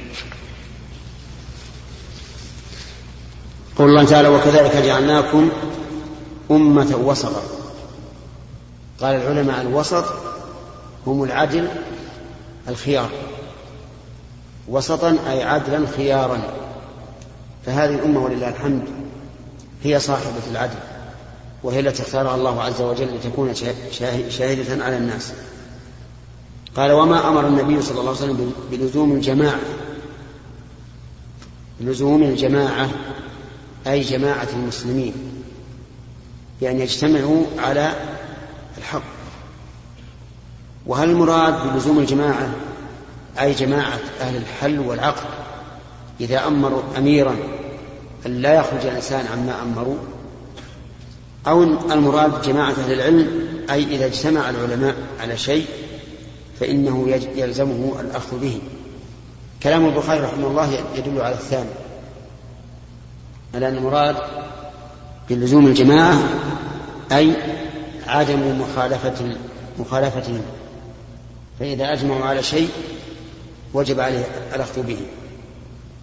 قول 3.78 3.90
الله 3.90 4.06
تعالى 4.06 4.28
وكذلك 4.28 4.76
جعلناكم 4.76 5.50
أمة 6.52 6.96
وسطا. 6.96 7.42
قال 9.02 9.16
العلماء 9.16 9.62
الوسط 9.62 10.06
هم 11.08 11.24
العدل 11.24 11.68
الخيار. 12.68 13.10
وسطا 14.68 15.18
أي 15.30 15.44
عدلا 15.44 15.88
خيارا. 15.98 16.42
فهذه 17.66 17.96
الأمة 17.96 18.24
ولله 18.24 18.50
الحمد 18.50 18.84
هي 19.84 20.00
صاحبة 20.00 20.52
العدل 20.52 20.80
وهي 21.64 21.80
التي 21.80 22.04
اختارها 22.04 22.36
الله 22.36 22.62
عز 22.62 22.82
وجل 22.82 23.16
لتكون 23.16 23.54
شاهدة 24.30 24.84
على 24.84 24.98
الناس. 24.98 25.34
قال 26.76 26.92
وما 26.92 27.28
أمر 27.28 27.48
النبي 27.48 27.82
صلى 27.82 28.00
الله 28.00 28.10
عليه 28.10 28.22
وسلم 28.22 28.54
بلزوم 28.72 29.12
الجماعة 29.12 29.60
لزوم 31.82 32.24
الجماعة 32.24 32.90
أي 33.88 34.02
جماعة 34.02 34.48
المسلمين. 34.54 35.14
بأن 36.62 36.80
يجتمعوا 36.80 37.46
على 37.58 37.94
الحق. 38.78 39.04
وهل 40.86 41.10
المراد 41.10 41.74
بلزوم 41.74 42.00
الجماعة؟ 42.00 42.50
أي 43.42 43.54
جماعة 43.54 44.00
أهل 44.22 44.36
الحل 44.36 44.80
والعقد 44.80 45.28
إذا 46.22 46.48
أمروا 46.48 46.82
أميرا 46.98 47.36
أن 48.26 48.42
لا 48.42 48.54
يخرج 48.54 48.86
الإنسان 48.86 49.26
عما 49.28 49.62
أمروا؟ 49.62 49.98
أو 51.48 51.64
المراد 51.64 52.42
جماعة 52.42 52.72
أهل 52.72 52.94
العلم 52.94 53.48
أي 53.70 53.84
إذا 53.84 54.06
اجتمع 54.06 54.50
العلماء 54.50 54.96
على 55.20 55.38
شيء 55.38 55.66
فإنه 56.60 57.20
يلزمه 57.36 57.96
الأخذ 58.00 58.40
به. 58.40 58.62
كلام 59.64 59.86
البخاري 59.86 60.20
رحمه 60.20 60.48
الله 60.48 60.80
يدل 60.96 61.22
على 61.22 61.36
الثاني 61.36 61.70
على 63.56 63.68
أن 63.68 63.78
المراد 63.78 64.16
بلزوم 65.30 65.68
الجماعة 65.68 66.24
أي 67.12 67.36
عدم 68.08 68.60
مخالفة 68.62 69.36
مخالفتهم 69.80 70.42
فإذا 71.60 71.94
أجمعوا 71.94 72.26
على 72.26 72.44
شيء 72.44 72.70
وجب 73.74 74.00
عليه 74.00 74.26
الأخذ 74.56 74.82
به. 74.84 74.98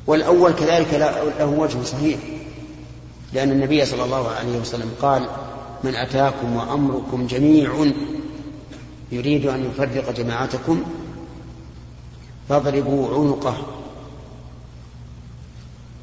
والأول 0.06 0.52
كذلك 0.52 0.94
له 0.94 1.46
وجه 1.46 1.82
صحيح 1.82 2.18
لأن 3.32 3.50
النبي 3.50 3.84
صلى 3.84 4.04
الله 4.04 4.28
عليه 4.28 4.58
وسلم 4.58 4.90
قال 5.02 5.28
من 5.84 5.94
أتاكم 5.94 6.56
وأمركم 6.56 7.26
جميع 7.26 7.86
يريد 9.12 9.46
أن 9.46 9.64
يفرق 9.64 10.10
جماعتكم 10.10 10.82
فاضربوا 12.48 13.14
عنقه. 13.14 13.56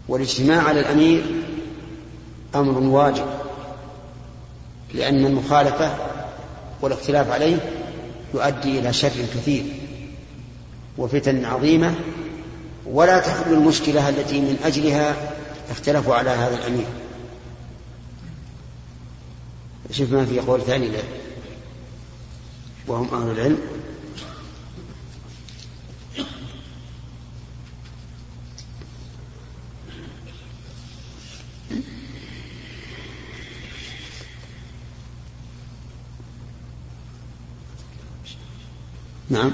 والاجتماع 0.08 0.64
على 0.64 0.80
الأمير 0.80 1.37
أمر 2.56 2.80
واجب 2.80 3.26
لأن 4.94 5.26
المخالفة 5.26 5.96
والاختلاف 6.82 7.32
عليه 7.32 7.58
يؤدي 8.34 8.80
إلى 8.80 8.94
شر 8.94 9.10
كثير 9.10 9.64
وفتن 10.98 11.46
عظيمة 11.46 11.96
ولا 12.86 13.20
تحل 13.20 13.54
المشكلة 13.54 14.10
التي 14.10 14.42
من 14.42 14.60
أجلها 14.64 15.16
اختلفوا 15.72 16.16
على 16.16 16.30
هذا 16.30 16.56
الأمير. 16.56 16.86
شوف 19.92 20.12
ما 20.12 20.26
في 20.26 20.40
قول 20.40 20.62
ثاني 20.62 20.88
له. 20.88 21.04
وهم 22.88 23.22
أهل 23.22 23.32
العلم. 23.32 23.58
نعم. 39.30 39.52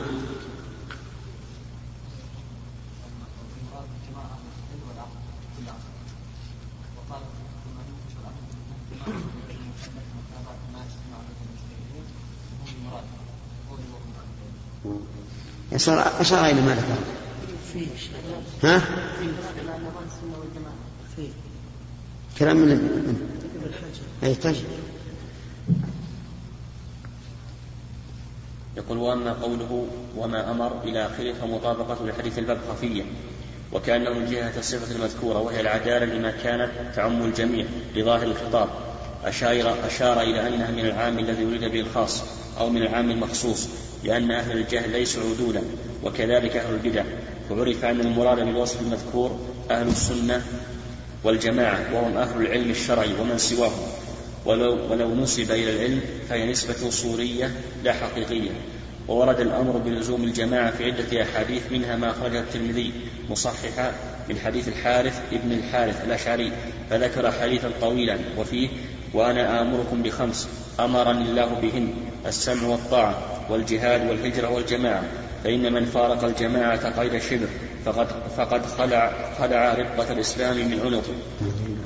أشار 15.74 16.22
أشار 16.22 16.46
إلى 16.46 16.62
ما 16.62 16.76
ذكر 16.76 16.98
ها؟ 18.64 18.82
كلام 22.40 22.58
من 22.58 22.68
من 22.68 23.30
أي 24.24 24.36
طيب 24.36 24.56
يقول 28.86 28.98
وأما 28.98 29.34
قوله 29.34 29.88
وما 30.18 30.52
أمر 30.52 30.84
إلى 30.84 31.06
آخره 31.06 31.34
فمطابقته 31.34 32.06
لحديث 32.08 32.40
الباب 32.40 32.58
خفيه 32.70 33.04
وكأنه 33.74 34.10
من 34.10 34.26
جهة 34.32 34.60
الصفة 34.60 34.96
المذكورة 34.96 35.40
وهي 35.40 35.62
العدالة 35.62 36.06
لما 36.06 36.34
كانت 36.44 36.72
تعم 36.96 37.24
الجميع 37.24 37.66
لظاهر 37.96 38.24
الخطاب 38.24 38.70
أشار, 39.26 39.76
أشار 39.88 40.22
إلى 40.22 40.48
أنها 40.48 40.72
من 40.72 40.86
العام 40.86 41.20
الذي 41.20 41.46
ولد 41.46 41.72
به 41.72 41.80
الخاص 41.80 42.24
أو 42.60 42.70
من 42.70 42.82
العام 42.82 43.12
المخصوص 43.12 43.68
لأن 44.04 44.32
أهل 44.32 44.58
الجهل 44.58 44.90
ليسوا 44.90 45.24
عدولا 45.30 45.62
وكذلك 46.04 46.58
أهل 46.58 46.74
البدع 46.74 47.04
وعرف 47.52 47.86
أن 47.86 48.00
المراد 48.00 48.38
بالوصف 48.38 48.82
المذكور 48.82 49.40
أهل 49.72 49.88
السنة 49.88 50.42
والجماعة 51.24 51.80
وهم 51.94 52.18
أهل 52.18 52.42
العلم 52.42 52.72
الشرعي 52.72 53.10
ومن 53.22 53.38
سواهم 53.38 53.88
ولو, 54.46 54.92
ولو 54.92 55.16
نسب 55.16 55.52
إلى 55.52 55.76
العلم 55.76 56.02
فهي 56.30 56.52
نسبة 56.52 56.90
صورية 56.90 57.52
لا 57.84 57.94
حقيقية. 57.94 58.52
وورد 59.08 59.40
الأمر 59.40 59.78
بلزوم 59.78 60.24
الجماعة 60.24 60.72
في 60.72 60.86
عدة 60.86 61.24
أحاديث 61.24 61.72
منها 61.72 61.96
ما 61.96 62.10
أخرجه 62.10 62.40
الترمذي 62.40 62.92
مصححا 63.30 63.92
من 64.30 64.38
حديث 64.46 64.68
الحارث 64.68 65.22
ابن 65.32 65.52
الحارث 65.52 66.06
الأشعري 66.06 66.52
فذكر 66.90 67.32
حديثا 67.32 67.72
طويلا 67.82 68.18
وفيه 68.38 68.70
وأنا 69.14 69.62
آمركم 69.62 70.04
بخمس 70.04 70.50
أمرني 70.80 71.22
الله 71.22 71.46
بهن 71.46 71.94
السمع 72.26 72.68
والطاعة 72.68 73.16
والجهاد 73.50 74.10
والهجرة 74.10 74.50
والجماعة 74.50 75.04
فإن 75.44 75.74
من 75.74 75.86
فارق 75.86 76.24
الجماعة 76.24 77.00
قيد 77.00 77.22
شبر 77.22 77.48
فقد, 77.86 78.08
فقد 78.38 78.66
خلع, 78.66 79.12
خلع 79.40 79.74
ربقة 79.74 80.14
الإسلام 80.14 80.58
من 80.58 80.80
عنقه. 80.86 81.14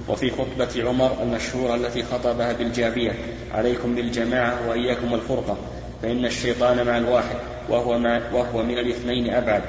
وفي 0.10 0.32
خطبة 0.32 0.90
عمر 0.90 1.24
المشهورة 1.24 1.76
التي 1.76 2.04
خطبها 2.04 2.54
بالجابية 2.54 3.12
عليكم 3.54 3.96
بالجماعة 3.96 4.70
وإياكم 4.70 5.14
الفرقة 5.14 5.58
فإن 6.02 6.26
الشيطان 6.26 6.86
مع 6.86 6.98
الواحد 6.98 7.36
وهو, 7.70 8.00
مع 8.00 8.22
وهو 8.34 8.64
من 8.64 8.78
الاثنين 8.78 9.34
أبعد. 9.34 9.62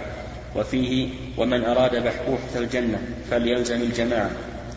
وفيه 0.56 1.08
ومن 1.36 1.64
أراد 1.64 1.96
بحبوحة 1.96 2.56
الجنة 2.56 2.98
فليلزم 3.30 3.82
الجماعة. 3.82 4.30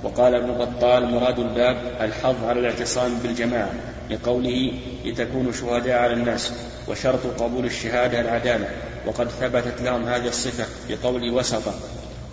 وقال 0.04 0.36
ابن 0.36 0.52
بطال 0.52 1.12
مراد 1.12 1.40
الباب 1.40 1.78
الحظ 2.02 2.44
على 2.46 2.60
الاعتصام 2.60 3.20
بالجماعة 3.24 3.72
لقوله 4.10 4.74
لتكونوا 5.06 5.52
شهداء 5.52 5.98
على 5.98 6.14
الناس 6.14 6.54
وشرط 6.88 7.42
قبول 7.42 7.66
الشهادة 7.66 8.22
العدالة. 8.22 8.70
وقد 9.06 9.30
ثبتت 9.30 9.82
لهم 9.82 10.04
هذه 10.04 10.28
الصفة 10.28 10.66
بقول 10.90 11.32
وسط 11.32 11.64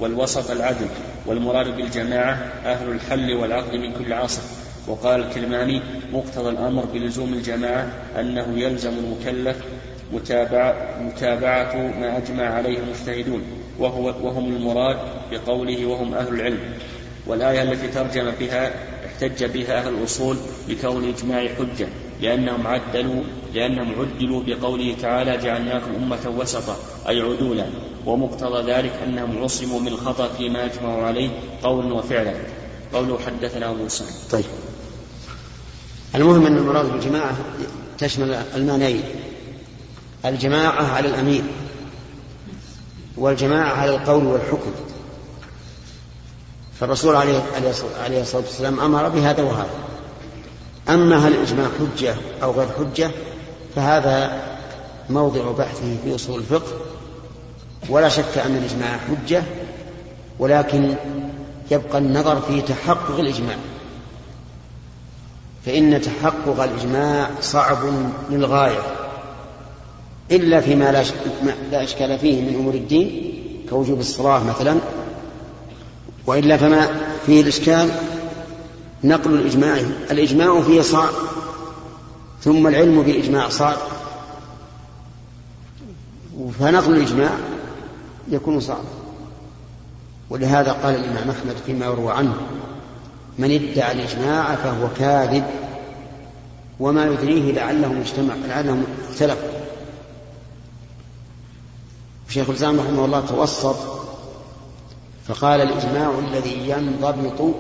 والوسط 0.00 0.50
العدل 0.50 0.87
والمراد 1.26 1.76
بالجماعة 1.76 2.33
أهل 2.64 2.90
الحل 2.90 3.35
والعقد 3.35 3.74
من 3.74 3.92
كل 3.92 4.12
عصر 4.12 4.42
وقال 4.88 5.20
الكلماني 5.20 5.83
مقتضى 6.12 6.51
الأمر 6.51 6.85
بلزوم 6.85 7.33
الجماعة 7.33 7.92
أنه 8.20 8.59
يلزم 8.59 8.92
المكلف 8.98 9.57
متابعة, 10.12 10.74
متابعة 11.01 11.77
ما 12.01 12.16
أجمع 12.16 12.44
عليه 12.44 12.79
المجتهدون 12.79 13.42
وهو 13.79 14.07
وهم 14.07 14.57
المراد 14.57 14.96
بقوله 15.31 15.87
وهم 15.87 16.14
أهل 16.14 16.35
العلم. 16.35 16.59
والآية 17.27 17.62
التي 17.62 17.88
ترجم 17.88 18.31
بها 18.40 18.72
احتج 19.07 19.44
بها 19.44 19.79
أهل 19.79 19.94
الأصول 19.94 20.37
بكون 20.68 21.05
الإجماع 21.05 21.48
حجة 21.48 21.88
لأنهم 22.20 22.66
عدلوا 22.66 23.22
لأنهم 23.55 23.94
عدلوا 24.01 24.42
بقوله 24.46 24.96
تعالى 25.03 25.37
جعلناكم 25.37 25.94
أمة 25.94 26.38
وسطا 26.38 26.77
أي 27.09 27.20
عدولا. 27.20 27.66
ومقتضى 28.07 28.72
ذلك 28.72 28.92
أنهم 29.07 29.42
عصموا 29.42 29.81
من 29.81 29.88
الخطأ 29.88 30.29
فيما 30.29 30.64
أجمعوا 30.64 31.05
عليه 31.05 31.29
قولا 31.62 31.94
وفعلا. 31.94 32.35
قوله 32.92 33.18
حدثنا 33.27 33.70
أبو 33.70 33.87
طيب. 34.31 34.44
المهم 36.14 36.47
أن 36.47 36.57
المراد 36.57 36.92
بالجماعة 36.92 37.37
تشمل 37.99 38.35
المعنيين 38.55 39.03
الجماعة 40.25 40.94
على 40.94 41.09
الأمير 41.09 41.42
والجماعة 43.16 43.73
على 43.73 43.90
القول 43.90 44.27
والحكم. 44.27 44.71
فالرسول 46.81 47.16
عليه 47.16 47.42
عليه 48.05 48.21
الصلاة 48.23 48.42
والسلام 48.42 48.81
أمر 48.81 49.09
بهذا 49.09 49.42
وهذا. 49.42 49.71
أما 50.88 51.29
هل 51.29 51.33
الإجماع 51.33 51.68
حجة 51.79 52.14
أو 52.42 52.53
غير 52.53 52.68
حجة 52.79 53.11
فهذا 53.77 54.42
موضع 55.11 55.53
بحثه 55.53 55.97
في 56.05 56.14
أصول 56.14 56.38
الفقه. 56.38 56.73
ولا 57.88 58.09
شك 58.09 58.38
أن 58.38 58.57
الإجماع 58.57 58.99
حجة 58.99 59.42
ولكن 60.38 60.94
يبقى 61.71 61.99
النظر 61.99 62.40
في 62.40 62.61
تحقق 62.61 63.18
الإجماع. 63.18 63.57
فإن 65.68 66.00
تحقق 66.00 66.62
الإجماع 66.62 67.31
صعب 67.40 67.78
للغاية 68.31 68.81
إلا 70.31 70.61
فيما 70.61 71.04
لا 71.70 71.83
إشكال 71.83 72.18
فيه 72.18 72.40
من 72.40 72.54
أمور 72.54 72.74
الدين 72.74 73.33
كوجوب 73.70 74.00
الصلاة 74.00 74.44
مثلا 74.44 74.78
وإلا 76.26 76.57
فما 76.57 76.88
فيه 77.26 77.40
الإشكال 77.40 77.90
نقل 79.04 79.35
الإجماع. 79.35 79.76
الإجماع 80.11 80.61
فيه 80.61 80.81
صعب 80.81 81.11
ثم 82.40 82.66
العلم 82.66 83.02
بالإجماع 83.02 83.48
صعب. 83.48 83.76
فنقل 86.59 86.94
الإجماع 86.94 87.31
يكون 88.28 88.61
صعبا 88.61 88.88
ولهذا 90.31 90.72
قال 90.72 90.94
الإمام 90.94 91.31
أحمد 91.31 91.57
فيما 91.66 91.87
يروى 91.87 92.12
عنه 92.12 92.35
من 93.38 93.51
ادعى 93.51 93.92
الإجماع 93.92 94.55
فهو 94.55 94.88
كاذب 94.98 95.44
وما 96.81 97.07
يدريه 97.07 97.53
لعلهم 97.53 98.01
اجتمع 98.01 98.35
لعلهم 98.35 98.85
اختلفوا 99.11 99.59
شيخ 102.29 102.51
الإسلام 102.51 102.81
رحمه 102.81 103.05
الله 103.05 103.27
توسط 103.27 103.77
فقال 105.29 105.61
الإجماع 105.61 106.18
الذي 106.18 106.70
ينضبط 106.70 107.55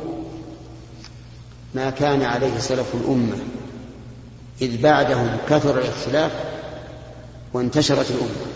ما 1.74 1.90
كان 1.90 2.22
عليه 2.22 2.58
سلف 2.58 2.94
الأمة 2.94 3.36
إذ 4.62 4.82
بعدهم 4.82 5.36
كثر 5.48 5.78
الاختلاف 5.78 6.32
وانتشرت 7.52 8.10
الأمة. 8.10 8.52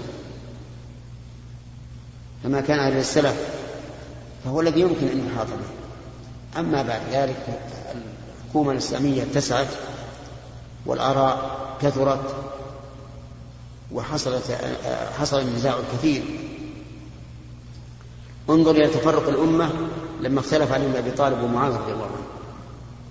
فما 2.44 2.60
كان 2.60 2.78
عليه 2.78 3.00
السلف 3.00 3.36
فهو 4.44 4.60
الذي 4.60 4.80
يمكن 4.80 5.06
أن 5.06 5.28
يحاط 5.32 5.46
به. 5.46 5.81
أما 6.58 6.82
بعد 6.82 7.00
ذلك 7.12 7.60
الحكومة 8.44 8.72
الإسلامية 8.72 9.22
اتسعت 9.22 9.68
والآراء 10.86 11.58
كثرت 11.82 12.34
وحصلت 13.92 14.58
حصل 15.18 15.40
النزاع 15.40 15.76
الكثير. 15.78 16.22
انظر 18.50 18.70
إلى 18.70 18.86
تفرق 18.86 19.28
الأمة 19.28 19.70
لما 20.20 20.40
اختلف 20.40 20.72
علي 20.72 20.86
بن 20.86 20.96
أبي 20.96 21.10
طالب 21.10 21.42
ومعاذ 21.42 21.72
رضي 21.72 21.92
الله 21.92 22.04
عنه. 22.04 22.26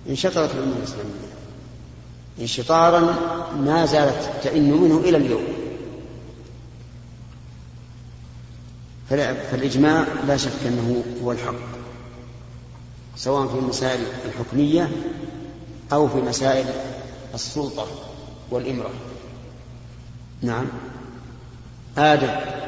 انشطرت 0.08 0.54
الأمة 0.54 0.76
الإسلامية. 0.76 1.32
انشطارا 2.40 3.16
ما 3.56 3.86
زالت 3.86 4.30
تئن 4.42 4.72
منه 4.72 4.98
إلى 4.98 5.16
اليوم. 5.16 5.44
فالإجماع 9.50 10.06
لا 10.26 10.36
شك 10.36 10.66
أنه 10.66 11.04
هو 11.24 11.32
الحق. 11.32 11.81
سواء 13.16 13.48
في 13.48 13.54
المسائل 13.54 14.00
الحكمية 14.24 14.90
أو 15.92 16.08
في 16.08 16.16
مسائل 16.16 16.66
السلطة 17.34 17.86
والإمرة. 18.50 18.90
نعم. 20.42 20.66
آدم. 21.98 22.61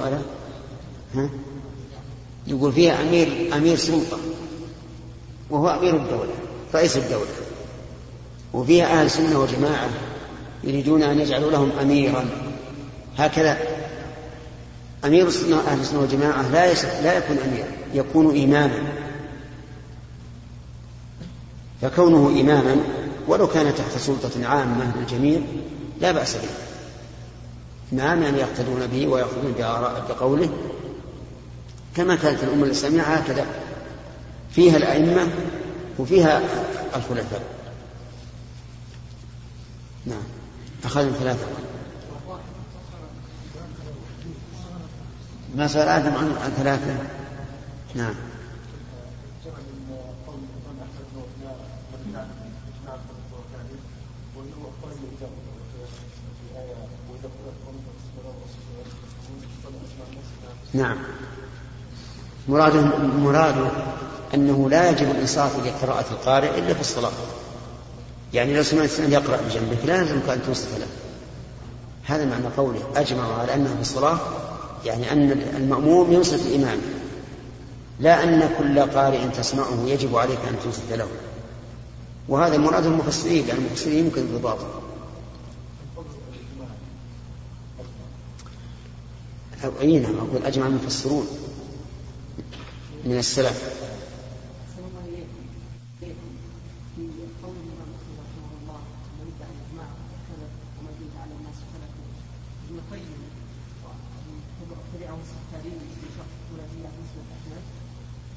السؤال؟ 0.00 0.22
ها؟ 1.14 1.30
يقول 2.46 2.72
فيها 2.72 3.02
أمير 3.02 3.56
أمير 3.56 3.76
سلطة 3.76 4.18
وهو 5.50 5.68
أمير 5.68 5.96
الدولة 5.96 6.32
رئيس 6.74 6.96
الدولة 6.96 7.30
وفيها 8.52 9.00
أهل 9.00 9.10
سنة 9.10 9.40
وجماعة 9.40 9.88
يريدون 10.64 11.02
أن 11.02 11.20
يجعلوا 11.20 11.50
لهم 11.50 11.70
أميرا 11.80 12.24
هكذا 13.18 13.58
أمير 15.04 15.26
السنة 15.26 15.60
أهل 15.60 15.80
السنة 15.80 16.00
والجماعة 16.00 16.48
لا 16.48 16.72
لا 17.02 17.18
يكون 17.18 17.38
أميرا 17.38 17.68
يكون 17.94 18.42
إماما 18.42 18.92
فكونه 21.82 22.40
إماما 22.40 22.76
ولو 23.28 23.46
كان 23.46 23.74
تحت 23.74 23.98
سلطة 23.98 24.46
عامة 24.46 24.92
للجميع 24.96 25.40
لا 26.00 26.12
بأس 26.12 26.36
به 26.36 26.69
إماما 27.92 28.28
يقتدون 28.28 28.86
به 28.86 29.06
ويأخذون 29.06 29.54
بقوله. 30.08 30.50
كما 31.96 32.16
كانت 32.16 32.42
الأمة 32.42 32.64
الإسلامية 32.64 33.02
هكذا. 33.02 33.46
فيها 34.50 34.76
الأئمة 34.76 35.28
وفيها 35.98 36.42
الخلفاء. 36.96 37.42
نعم. 40.06 40.22
أخذنا 40.84 41.12
ثلاثة 41.12 41.46
ما 45.56 45.66
سأل 45.66 45.88
آدم 45.88 46.12
عن 46.16 46.52
ثلاثة؟ 46.56 46.96
نعم. 47.94 48.14
نعم. 60.74 60.96
مراده 62.48 62.80
مراده 63.18 63.70
أنه 64.34 64.70
لا 64.70 64.90
يجب 64.90 65.10
الإنصات 65.10 65.50
لقراءة 65.66 66.04
القارئ 66.10 66.58
إلا 66.58 66.74
في 66.74 66.80
الصلاة. 66.80 67.12
يعني 68.34 68.56
لو 68.56 68.62
سمعت 68.62 68.82
إنسان 68.82 69.12
يقرأ 69.12 69.36
بجنبك 69.36 69.84
لا 69.84 69.96
يلزمك 69.96 70.28
أن 70.28 70.42
تنصت 70.46 70.68
له. 70.78 70.86
هذا 72.04 72.24
معنى 72.24 72.46
قوله 72.56 72.82
أجمعوا 72.96 73.34
على 73.34 73.54
أنه 73.54 73.74
في 73.74 73.80
الصلاة 73.80 74.18
يعني 74.84 75.12
أن 75.12 75.32
المأموم 75.56 76.12
ينصت 76.12 76.46
الإمام. 76.46 76.78
لا 78.00 78.24
أن 78.24 78.50
كل 78.58 78.80
قارئ 78.80 79.28
تسمعه 79.28 79.84
يجب 79.86 80.16
عليك 80.16 80.38
أن 80.48 80.56
تنصت 80.64 80.92
له. 80.92 81.08
وهذا 82.28 82.58
مراد 82.58 82.86
المفسرين 82.86 83.46
لأن 83.46 83.56
المفسرين 83.56 84.04
يمكن 84.04 84.20
الضباط. 84.20 84.58
أي 89.64 89.98
نعم 89.98 90.16
أقول 90.18 90.44
أجمع 90.44 90.66
المفسرون 90.66 91.26
من 93.04 93.18
السلف 93.18 93.80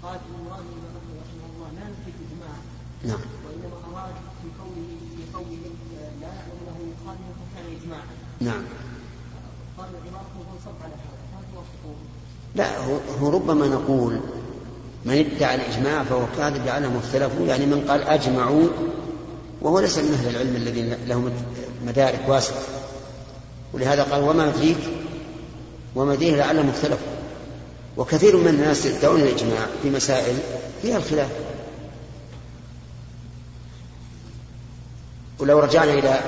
قال 0.03 0.15
ان 0.15 0.45
مراد 0.45 0.65
الامام 0.65 1.07
رحمه 1.23 1.45
الله 1.55 1.67
لا 1.79 1.85
نفي 1.91 2.09
الاجماع 2.15 2.55
نعم 3.03 3.19
وانما 3.45 3.99
اراد 3.99 4.15
في 4.41 4.47
قوله 4.61 4.97
في 5.15 5.23
قوله 5.33 5.75
لا 6.21 6.27
يعلم 6.27 6.59
له 6.67 6.77
مخالفه 6.91 7.33
فكان 7.39 7.65
اجماعا 7.81 8.15
نعم 8.41 8.63
قال 9.77 9.87
عبارته 9.87 10.37
تنصب 10.51 10.75
على 10.83 10.93
هذا 10.93 11.37
هل 11.37 11.43
توافقون؟ 11.53 11.95
لا 12.55 12.85
هو, 12.85 12.97
هو 13.19 13.29
ربما 13.29 13.67
نقول 13.67 14.19
ادعى 15.53 15.65
الإجماع 15.65 16.03
فهو 16.03 16.25
كاذب 16.37 16.65
لعلهم 16.65 16.97
اختلفوا 16.97 17.45
يعني 17.45 17.65
من 17.65 17.85
قال 17.89 18.03
أجمعوا 18.03 18.67
وهو 19.61 19.79
ليس 19.79 19.97
من 19.97 20.13
أهل 20.13 20.35
العلم 20.35 20.55
الذين 20.55 20.97
لهم 21.07 21.31
مدارك 21.85 22.19
واسعة. 22.27 22.61
ولهذا 23.73 24.03
قال 24.03 24.23
وما 24.23 24.47
يدريك 24.47 24.77
وما 25.95 26.13
يدريه 26.13 26.35
لعلهم 26.35 26.69
اختلفوا. 26.69 27.13
وكثير 27.97 28.37
من 28.37 28.47
الناس 28.47 28.85
يدعون 28.85 29.21
الإجماع 29.21 29.67
في 29.83 29.89
مسائل 29.89 30.35
فيها 30.81 30.97
الخلاف. 30.97 31.29
ولو 35.39 35.59
رجعنا 35.59 35.93
إلى 35.93 36.21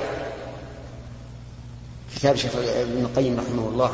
كتاب 2.16 2.36
شيخ 2.36 2.50
ابن 2.56 3.04
القيم 3.04 3.40
رحمه 3.40 3.68
الله 3.68 3.92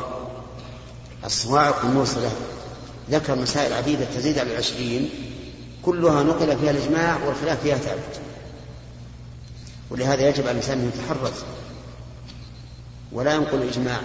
الصواعق 1.25 1.85
الموصلة 1.85 2.31
ذكر 3.11 3.35
مسائل 3.35 3.73
عديدة 3.73 4.05
تزيد 4.05 4.39
على 4.39 4.51
العشرين 4.51 5.09
كلها 5.85 6.23
نقل 6.23 6.57
فيها 6.57 6.71
الإجماع 6.71 7.17
والخلاف 7.25 7.61
فيها 7.61 7.77
ثابت. 7.77 8.19
ولهذا 9.89 10.29
يجب 10.29 10.43
على 10.43 10.51
الإنسان 10.51 10.79
أن 10.79 10.91
يتحرز 10.95 11.43
ولا 13.11 13.33
ينقل 13.33 13.57
الإجماع. 13.61 13.99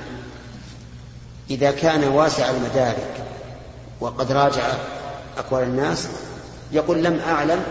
إذا 1.51 1.71
كان 1.71 2.05
واسع 2.05 2.51
المدارك 2.51 3.25
وقد 4.01 4.33
راجع 4.33 4.75
أقوال 5.39 5.63
الناس 5.63 6.09
يقول 6.73 7.05
لم 7.05 7.19
أعلم 7.19 7.63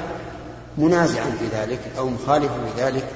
منازعا 0.78 1.32
في 1.40 1.48
ذلك 1.58 1.80
أو 1.98 2.10
مخالفا 2.10 2.54
في 2.54 2.82
ذلك. 2.82 3.10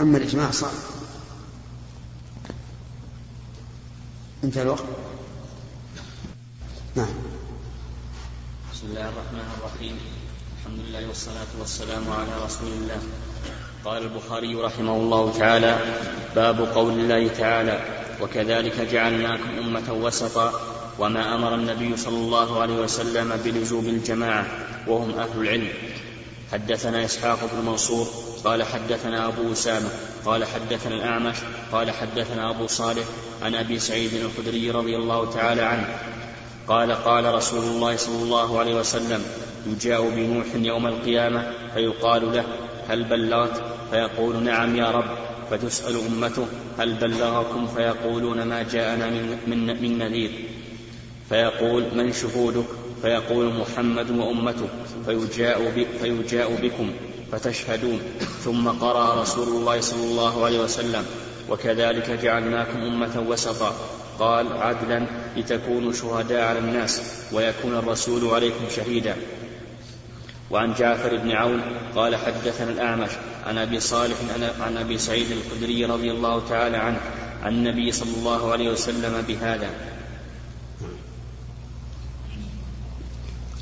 أما 0.00 0.18
الإجماع 0.18 0.50
صعب. 0.50 0.70
انتهى 4.44 4.62
الوقت. 4.62 4.84
نعم. 6.96 7.06
بسم 8.72 8.86
الله 8.86 9.08
الرحمن 9.08 9.48
الرحيم. 9.58 9.98
الحمد 10.58 10.78
لله 10.88 11.08
والصلاة 11.08 11.52
والسلام 11.60 12.04
على 12.10 12.44
رسول 12.44 12.72
الله. 12.72 13.00
قال 13.84 14.02
البخاري 14.02 14.54
رحمه 14.54 14.96
الله 14.96 15.32
تعالى 15.38 15.78
باب 16.36 16.60
قول 16.60 16.92
الله 16.92 17.28
تعالى 17.28 17.80
وكذلك 18.20 18.80
جعلناكم 18.80 19.58
أمة 19.58 19.92
وسطا 19.92 20.52
وما 20.98 21.34
أمر 21.34 21.54
النبي 21.54 21.96
صلى 21.96 22.16
الله 22.16 22.60
عليه 22.60 22.74
وسلم 22.74 23.40
بلزوم 23.44 23.86
الجماعة 23.86 24.46
وهم 24.86 25.10
أهل 25.10 25.40
العلم. 25.40 25.68
حدثنا 26.52 27.04
إسحاق 27.04 27.38
بن 27.52 27.66
منصور 27.66 28.06
قال 28.44 28.62
حدثنا 28.62 29.28
أبو 29.28 29.52
أسامة 29.52 29.88
قال 30.24 30.44
حدثنا 30.44 30.94
الأعمش 30.94 31.36
قال 31.72 31.90
حدثنا 31.90 32.50
أبو 32.50 32.66
صالح 32.66 33.04
عن 33.42 33.54
أبي 33.54 33.78
سعيد 33.78 34.14
الخدري 34.14 34.70
رضي 34.70 34.96
الله 34.96 35.30
تعالى 35.32 35.62
عنه. 35.62 35.98
قال 36.68 36.92
قال 36.92 37.34
رسول 37.34 37.64
الله 37.64 37.96
صلى 37.96 38.22
الله 38.22 38.58
عليه 38.58 38.74
وسلم 38.74 39.24
يجاء 39.66 40.10
بنوح 40.10 40.46
يوم 40.54 40.86
القيامة 40.86 41.52
فيقال 41.74 42.32
له 42.32 42.44
هل 42.88 43.04
بلغت؟ 43.04 43.62
فيقول 43.90 44.42
نعم 44.42 44.76
يا 44.76 44.90
رب. 44.90 45.04
فتسأل 45.50 45.96
أمته 46.06 46.46
هل 46.78 46.94
بلغكم؟ 46.94 47.66
فيقولون 47.66 48.42
ما 48.42 48.62
جاءنا 48.62 49.10
من, 49.10 49.38
من, 49.46 49.82
من 49.82 49.98
نذير. 49.98 50.30
فيقول 51.28 51.84
من 51.94 52.12
شهودك؟ 52.12 52.64
فيقول 53.02 53.54
محمد 53.54 54.10
وأمته. 54.10 54.68
فيجاء, 55.06 55.86
فيجاء 56.00 56.58
بكم 56.62 56.90
فتشهدون. 57.32 58.00
ثم 58.44 58.68
قرأ 58.68 59.22
رسول 59.22 59.48
الله 59.48 59.80
صلى 59.80 60.04
الله 60.04 60.44
عليه 60.44 60.60
وسلم 60.60 61.04
وكذلك 61.50 62.10
جعلناكم 62.10 62.78
أمة 62.78 63.24
وسطا. 63.28 63.76
قال 64.18 64.52
عدلا 64.52 65.06
لتكونوا 65.36 65.92
شهداء 65.92 66.42
على 66.42 66.58
الناس 66.58 67.02
ويكون 67.32 67.74
الرسول 67.76 68.34
عليكم 68.34 68.64
شهيدا. 68.76 69.16
وعن 70.50 70.74
جعفر 70.74 71.16
بن 71.16 71.30
عون 71.30 71.60
قال 71.94 72.16
حدثنا 72.16 72.70
الأعمش 72.70 73.10
عن 73.46 73.58
أبي 73.58 73.80
صالح 73.80 74.16
عن 74.60 74.76
أبي 74.76 74.98
سعيد 74.98 75.26
الخدري 75.30 75.84
رضي 75.84 76.10
الله 76.10 76.48
تعالى 76.48 76.76
عنه 76.76 77.00
عن 77.42 77.52
النبي 77.52 77.92
صلى 77.92 78.16
الله 78.16 78.52
عليه 78.52 78.70
وسلم 78.70 79.24
بهذا. 79.28 79.70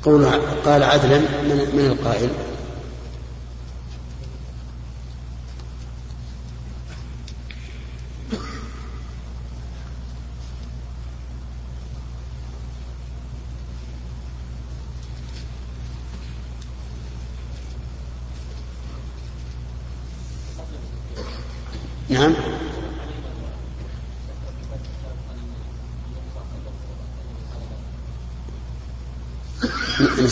قول 0.03 0.25
قال 0.65 0.83
عدلا 0.83 1.17
من, 1.17 1.69
من 1.73 1.85
القائل 1.85 2.29
نعم 22.09 22.33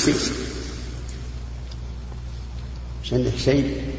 نسيت 0.09 0.33
مش 3.03 3.13
عندك 3.13 3.37
شيء. 3.37 3.93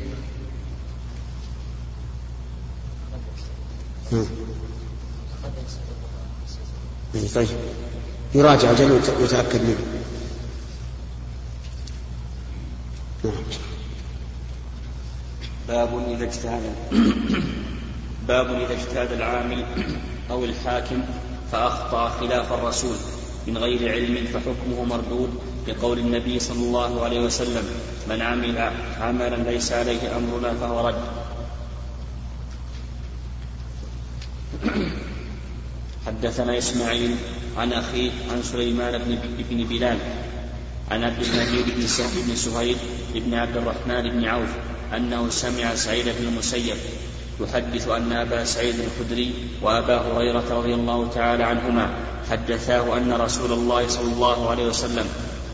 طيب. 7.34 7.48
يراجع 8.34 8.72
جل 8.72 8.92
ويتأكد 8.92 9.62
منه. 9.62 10.04
نعم. 13.24 13.34
باب 15.68 16.08
إذا 16.10 16.24
اجتهد. 16.24 16.74
باب 18.28 18.46
إذا 18.46 18.72
اجتهد 18.72 19.12
العامل 19.12 19.66
أو 20.30 20.44
الحاكم 20.44 21.02
فأخطأ 21.52 22.08
خلاف 22.08 22.52
الرسول. 22.52 22.96
من 23.46 23.58
غير 23.58 23.92
علم 23.92 24.26
فحكمه 24.26 24.84
مردود. 24.84 25.53
بقول 25.66 25.98
النبي 25.98 26.40
صلى 26.40 26.58
الله 26.58 27.04
عليه 27.04 27.20
وسلم 27.20 27.64
من 28.08 28.22
عمل 28.22 28.70
عملا 29.00 29.50
ليس 29.50 29.72
عليه 29.72 30.16
أمرنا 30.16 30.54
فهو 30.54 30.88
رد. 30.88 31.02
حدثنا 36.06 36.58
إسماعيل 36.58 37.16
عن 37.56 37.72
أخيه 37.72 38.10
عن 38.32 38.42
سليمان 38.42 38.98
بن, 38.98 39.18
بن 39.50 39.64
بلال 39.64 39.98
عن 40.90 41.04
عبد 41.04 41.22
المجيد 41.22 41.74
بن 42.26 42.36
سهيل 42.36 42.76
بن 43.14 43.34
عبد 43.34 43.56
الرحمن 43.56 44.10
بن 44.10 44.24
عوف 44.24 44.48
أنه 44.96 45.30
سمع 45.30 45.74
سعيد 45.74 46.04
بن 46.04 46.28
المسيب 46.28 46.76
يحدث 47.40 47.88
أن 47.88 48.12
أبا 48.12 48.44
سعيد 48.44 48.74
الخدري 48.80 49.34
وأبا 49.62 49.96
هريرة 49.96 50.44
رضي 50.50 50.74
الله 50.74 51.10
تعالى 51.10 51.44
عنهما 51.44 51.94
حدثاه 52.30 52.96
أن 52.96 53.12
رسول 53.12 53.52
الله 53.52 53.88
صلى 53.88 54.12
الله 54.12 54.50
عليه 54.50 54.66
وسلم 54.66 55.06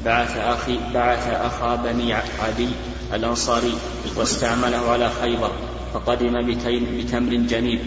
بعث 0.04 0.36
أخي 0.36 0.78
بعث 0.94 1.28
أخا 1.28 1.76
بني 1.76 2.14
عدي 2.14 2.68
الأنصاري 3.14 3.74
واستعمله 4.16 4.90
على 4.90 5.10
خيبر 5.20 5.50
فقدم 5.94 6.46
بتمر 6.98 7.34
جنيب. 7.34 7.80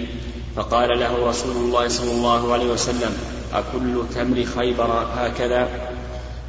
فقال 0.55 0.99
له 0.99 1.29
رسول 1.29 1.55
الله 1.55 1.87
صلى 1.87 2.11
الله 2.11 2.53
عليه 2.53 2.65
وسلم 2.65 3.17
أكل 3.53 4.03
تمر 4.15 4.43
خيبر 4.43 5.07
هكذا؟ 5.17 5.67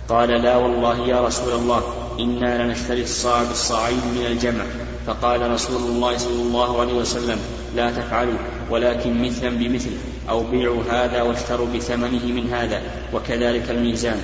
قال 0.08 0.28
لا 0.28 0.56
والله 0.56 1.08
يا 1.08 1.26
رسول 1.26 1.52
الله 1.52 1.82
إنا 2.20 2.62
لنشتري 2.62 3.02
الصاع 3.02 3.42
بالصاعين 3.42 3.96
من 3.96 4.26
الجمع. 4.26 4.64
فقال 5.06 5.50
رسول 5.50 5.76
الله 5.76 6.18
صلى 6.18 6.42
الله 6.42 6.80
عليه 6.80 6.92
وسلم 6.92 7.38
لا 7.76 7.90
تفعلوا 7.90 8.38
ولكن 8.70 9.22
مثلا 9.22 9.50
بمثل 9.50 9.90
أو 10.28 10.42
بيعوا 10.42 10.82
هذا 10.90 11.22
واشتروا 11.22 11.66
بثمنه 11.74 12.24
من 12.24 12.50
هذا 12.52 12.82
وكذلك 13.14 13.70
الميزان. 13.70 14.22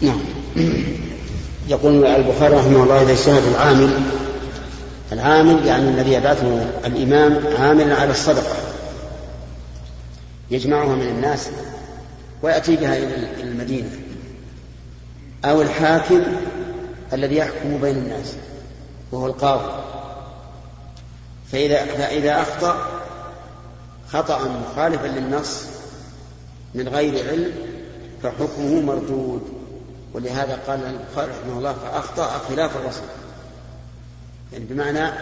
نعم. 0.00 0.20
يقول 1.68 2.06
البخاري 2.06 2.54
رحمه 2.54 2.82
الله 2.82 3.02
إذا 3.02 3.12
اجتهد 3.12 3.42
العامل 3.46 3.90
العامل 5.12 5.66
يعني 5.66 5.88
الذي 5.88 6.12
يبعثه 6.12 6.70
الإمام 6.86 7.40
عاملا 7.58 7.94
على 7.94 8.10
الصدقة. 8.10 8.56
يجمعها 10.50 10.94
من 10.94 11.08
الناس 11.08 11.48
ويأتي 12.42 12.76
بها 12.76 12.96
إلى 12.96 13.42
المدينة. 13.42 13.90
أو 15.44 15.62
الحاكم 15.62 16.22
الذي 17.12 17.36
يحكم 17.36 17.78
بين 17.80 17.96
الناس 17.96 18.32
وهو 19.12 19.26
القاضي. 19.26 19.82
فإذا 21.52 21.84
فإذا 21.84 22.42
أخطأ 22.42 22.76
خطأ 24.12 24.62
مخالفا 24.72 25.06
للنص 25.06 25.62
من 26.74 26.88
غير 26.88 27.28
علم 27.28 27.52
فحكمه 28.22 28.80
مردود. 28.80 29.42
ولهذا 30.14 30.58
قال 30.66 30.80
البخاري 30.84 31.30
رحمه 31.30 31.58
الله 31.58 31.72
فأخطأ 31.72 32.28
خلاف 32.48 32.76
الرسول. 32.76 33.08
يعني 34.52 34.64
بمعنى 34.64 35.12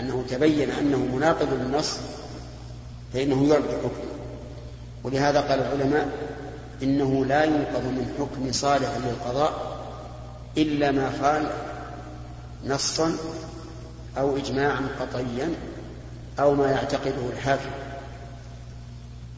أنه 0.00 0.24
تبين 0.28 0.70
أنه 0.70 0.98
مناقض 0.98 1.52
للنص 1.52 1.96
فإنه 3.14 3.44
يرد 3.44 3.68
حكمه. 3.68 4.08
ولهذا 5.04 5.40
قال 5.40 5.60
العلماء 5.60 6.08
إنه 6.82 7.24
لا 7.24 7.44
ينقض 7.44 7.84
من 7.84 8.14
حكم 8.18 8.52
صالح 8.52 8.88
للقضاء 8.96 9.78
إلا 10.56 10.90
ما 10.90 11.12
قال 11.22 11.50
نصا 12.66 13.16
أو 14.18 14.36
إجماعا 14.36 14.80
قطعيا 15.00 15.54
أو 16.40 16.54
ما 16.54 16.70
يعتقده 16.70 17.28
الحاكم. 17.36 17.70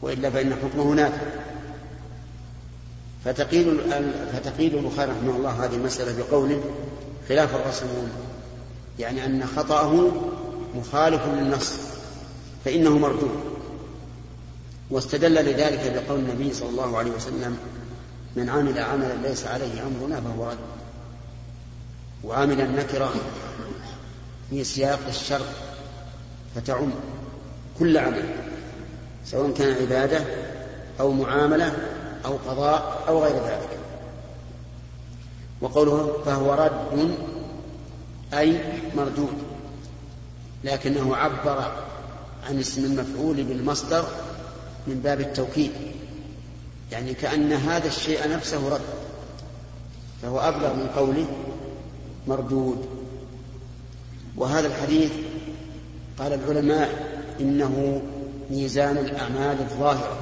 وإلا 0.01 0.29
فإن 0.29 0.53
حكمه 0.53 0.93
نافع. 0.93 1.21
فتقيل 3.25 3.81
فتقيل 4.33 4.77
البخاري 4.77 5.11
رحمه 5.11 5.35
الله 5.35 5.65
هذه 5.65 5.75
المسألة 5.75 6.23
بقوله 6.23 6.63
خلاف 7.29 7.55
الرسول 7.55 8.07
يعني 8.99 9.25
أن 9.25 9.45
خطأه 9.55 10.11
مخالف 10.75 11.21
للنص 11.25 11.73
فإنه 12.65 12.97
مردود. 12.97 13.39
واستدل 14.89 15.33
لذلك 15.33 16.03
بقول 16.05 16.19
النبي 16.19 16.53
صلى 16.53 16.69
الله 16.69 16.97
عليه 16.97 17.11
وسلم 17.11 17.57
من 18.35 18.49
عمل 18.49 18.79
عملا 18.79 19.13
ليس 19.27 19.45
عليه 19.45 19.87
أمرنا 19.87 20.21
فهو 20.21 20.49
رد. 20.49 20.57
وعامل 22.23 22.61
النكرة 22.61 23.13
في 24.49 24.63
سياق 24.63 24.99
الشر 25.07 25.45
فتعم 26.55 26.89
كل 27.79 27.97
عمل 27.97 28.25
سواء 29.25 29.51
كان 29.51 29.81
عبادة 29.81 30.21
أو 30.99 31.11
معاملة 31.11 31.90
أو 32.25 32.37
قضاء 32.47 33.03
أو 33.07 33.23
غير 33.23 33.35
ذلك. 33.35 33.79
وقوله 35.61 36.17
فهو 36.25 36.53
رد 36.53 37.15
أي 38.33 38.59
مردود 38.95 39.33
لكنه 40.63 41.15
عبر 41.15 41.71
عن 42.49 42.59
اسم 42.59 42.85
المفعول 42.85 43.43
بالمصدر 43.43 44.05
من 44.87 45.01
باب 45.03 45.21
التوكيد 45.21 45.71
يعني 46.91 47.13
كأن 47.13 47.53
هذا 47.53 47.87
الشيء 47.87 48.29
نفسه 48.29 48.69
رد 48.69 48.81
فهو 50.21 50.39
أبلغ 50.39 50.73
من 50.73 50.87
قوله 50.95 51.25
مردود. 52.27 52.85
وهذا 54.37 54.67
الحديث 54.67 55.11
قال 56.19 56.33
العلماء 56.33 56.89
إنه 57.39 58.01
ميزان 58.51 58.97
الأعمال 58.97 59.59
الظاهرة. 59.59 60.17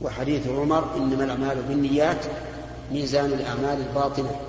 وحديث 0.00 0.48
عمر 0.48 0.96
إنما 0.96 1.24
الأعمال 1.24 1.62
بالنيات 1.62 2.24
ميزان 2.92 3.32
الأعمال 3.32 3.86
الباطنة 3.88 4.40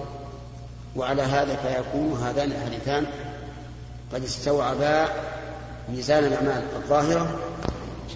وعلى 0.96 1.22
هذا 1.22 1.56
فيكون 1.56 2.20
هذان 2.24 2.52
الحديثان 2.52 3.06
قد 4.14 4.24
استوعبا 4.24 5.08
ميزان 5.90 6.24
الأعمال 6.24 6.64
الظاهرة 6.76 7.40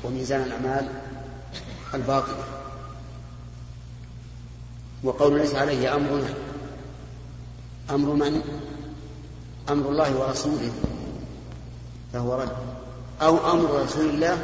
وميزان 0.04 0.42
الأعمال 0.42 0.88
الباطنة 1.94 2.44
وقول 5.04 5.38
ليس 5.40 5.56
عليه 5.56 5.96
أمرنا 5.96 6.34
أمر 7.90 8.14
من؟ 8.14 8.42
أمر 9.70 9.90
الله 9.90 10.18
ورسوله 10.18 10.72
فهو 12.14 12.36
رد. 12.36 12.50
أو 13.22 13.52
أمر 13.52 13.84
رسول 13.84 14.06
الله 14.06 14.44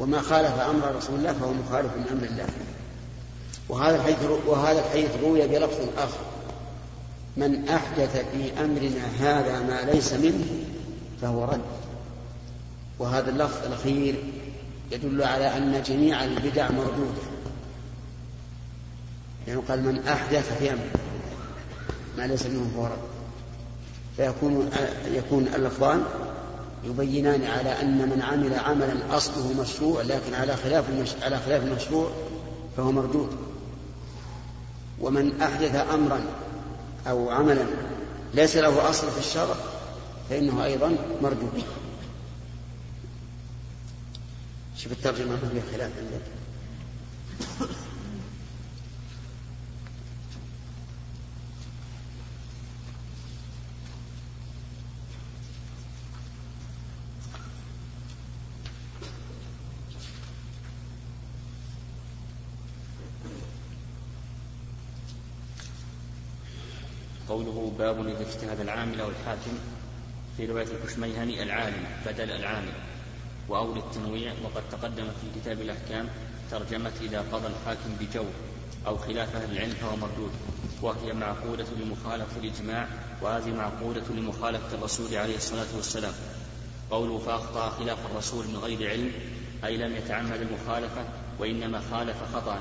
وما 0.00 0.20
خالف 0.20 0.60
أمر 0.60 0.96
رسول 0.96 1.18
الله 1.18 1.32
فهو 1.32 1.52
مخالف 1.52 1.90
من 1.96 2.04
أمر 2.12 2.24
الله. 2.24 2.46
وهذا 3.68 3.96
الحديث 3.96 4.18
وهذا 4.46 4.78
الحديث 4.78 5.10
روي 5.22 5.48
بلفظ 5.48 5.88
آخر. 5.98 6.20
من 7.36 7.68
أحدث 7.68 8.16
في 8.16 8.64
أمرنا 8.64 9.06
هذا 9.20 9.60
ما 9.60 9.90
ليس 9.92 10.12
منه 10.12 10.44
فهو 11.22 11.44
رد. 11.44 11.60
وهذا 12.98 13.30
اللفظ 13.30 13.66
الأخير 13.66 14.14
يدل 14.92 15.22
على 15.22 15.56
أن 15.56 15.82
جميع 15.82 16.24
البدع 16.24 16.70
مردودة. 16.70 17.22
لأنه 19.46 19.60
يعني 19.60 19.60
قال 19.68 19.82
من 19.82 20.08
أحدث 20.08 20.58
في 20.58 20.72
أمر 20.72 20.86
ما 22.18 22.26
ليس 22.26 22.46
منه 22.46 22.70
فهو 22.74 22.86
رد. 22.86 23.10
فيكون 24.16 24.70
يكون 25.12 25.48
اللفظان 25.54 26.04
يبينان 26.84 27.44
على 27.44 27.82
أن 27.82 27.98
من 27.98 28.22
عمل 28.22 28.54
عملا 28.54 29.16
أصله 29.16 29.62
مشروع 29.62 30.02
لكن 30.02 30.34
على 30.34 30.56
خلاف 30.56 30.84
على 31.22 31.38
خلاف 31.38 31.62
المشروع 31.62 32.10
فهو 32.76 32.92
مردود. 32.92 33.36
ومن 35.00 35.42
أحدث 35.42 35.74
أمرا 35.74 36.20
أو 37.06 37.30
عملا 37.30 37.64
ليس 38.34 38.56
له 38.56 38.90
أصل 38.90 39.10
في 39.10 39.18
الشرع 39.18 39.54
فإنه 40.30 40.64
أيضا 40.64 40.96
مردود. 41.22 41.62
شوف 44.76 44.92
الترجمة 44.92 45.30
ما 45.30 45.36
فيها 45.52 45.62
خلاف 45.72 45.90
عندك. 45.98 46.22
قوله 67.30 67.72
باب 67.78 68.06
إذا 68.06 68.20
اجتهد 68.20 68.60
العامل 68.60 69.00
أو 69.00 69.08
الحاكم 69.08 69.58
في 70.36 70.46
رواية 70.46 70.66
الكشميهني 70.66 71.42
العالم 71.42 71.84
بدل 72.06 72.30
العامل. 72.30 72.72
وأول 73.48 73.78
التنويع 73.78 74.32
وقد 74.44 74.62
تقدم 74.72 75.04
في 75.04 75.40
كتاب 75.40 75.60
الأحكام 75.60 76.08
ترجمة 76.50 76.92
إذا 77.00 77.24
قضى 77.32 77.46
الحاكم 77.46 77.90
بجور 78.00 78.30
أو 78.86 78.96
خلاف 78.96 79.36
أهل 79.36 79.52
العلم 79.52 79.74
فهو 79.74 79.96
مردود. 79.96 80.30
وهي 80.82 81.12
معقودة 81.12 81.66
لمخالفة 81.80 82.40
الإجماع 82.40 82.88
وهذه 83.22 83.48
معقودة 83.48 84.04
لمخالفة 84.10 84.74
الرسول 84.78 85.14
عليه 85.14 85.36
الصلاة 85.36 85.76
والسلام. 85.76 86.14
قوله 86.90 87.18
فأخطأ 87.18 87.70
خلاف 87.70 87.98
الرسول 88.10 88.48
من 88.48 88.56
غير 88.56 88.90
علم 88.90 89.12
أي 89.64 89.76
لم 89.76 89.96
يتعمد 89.96 90.40
المخالفة 90.40 91.04
وإنما 91.38 91.82
خالف 91.90 92.16
خطأ. 92.34 92.60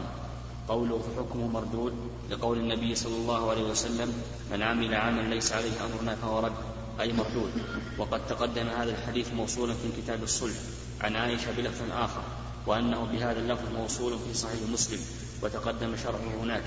قوله 0.69 0.99
فحكمه 0.99 1.47
مردود 1.47 1.93
لقول 2.31 2.57
النبي 2.57 2.95
صلى 2.95 3.15
الله 3.15 3.49
عليه 3.49 3.63
وسلم 3.63 4.23
من 4.51 4.61
عمل 4.61 4.95
عملا 4.95 5.33
ليس 5.33 5.53
عليه 5.53 5.71
أمرنا 5.85 6.15
فهو 6.15 6.39
رد 6.39 6.53
أي 7.01 7.13
مردود. 7.13 7.51
وقد 7.97 8.27
تقدم 8.27 8.67
هذا 8.67 8.91
الحديث 8.91 9.33
موصولا 9.33 9.73
في 9.73 10.01
كتاب 10.01 10.23
الصلح 10.23 10.55
عن 11.01 11.15
عائشة 11.15 11.51
بلفظ 11.57 11.91
آخر 11.91 12.21
وأنه 12.67 13.07
بهذا 13.11 13.39
اللفظ 13.39 13.69
موصول 13.75 14.19
في 14.27 14.33
صحيح 14.33 14.59
مسلم 14.73 14.99
وتقدم 15.43 15.95
شرحه 16.03 16.43
هناك. 16.43 16.63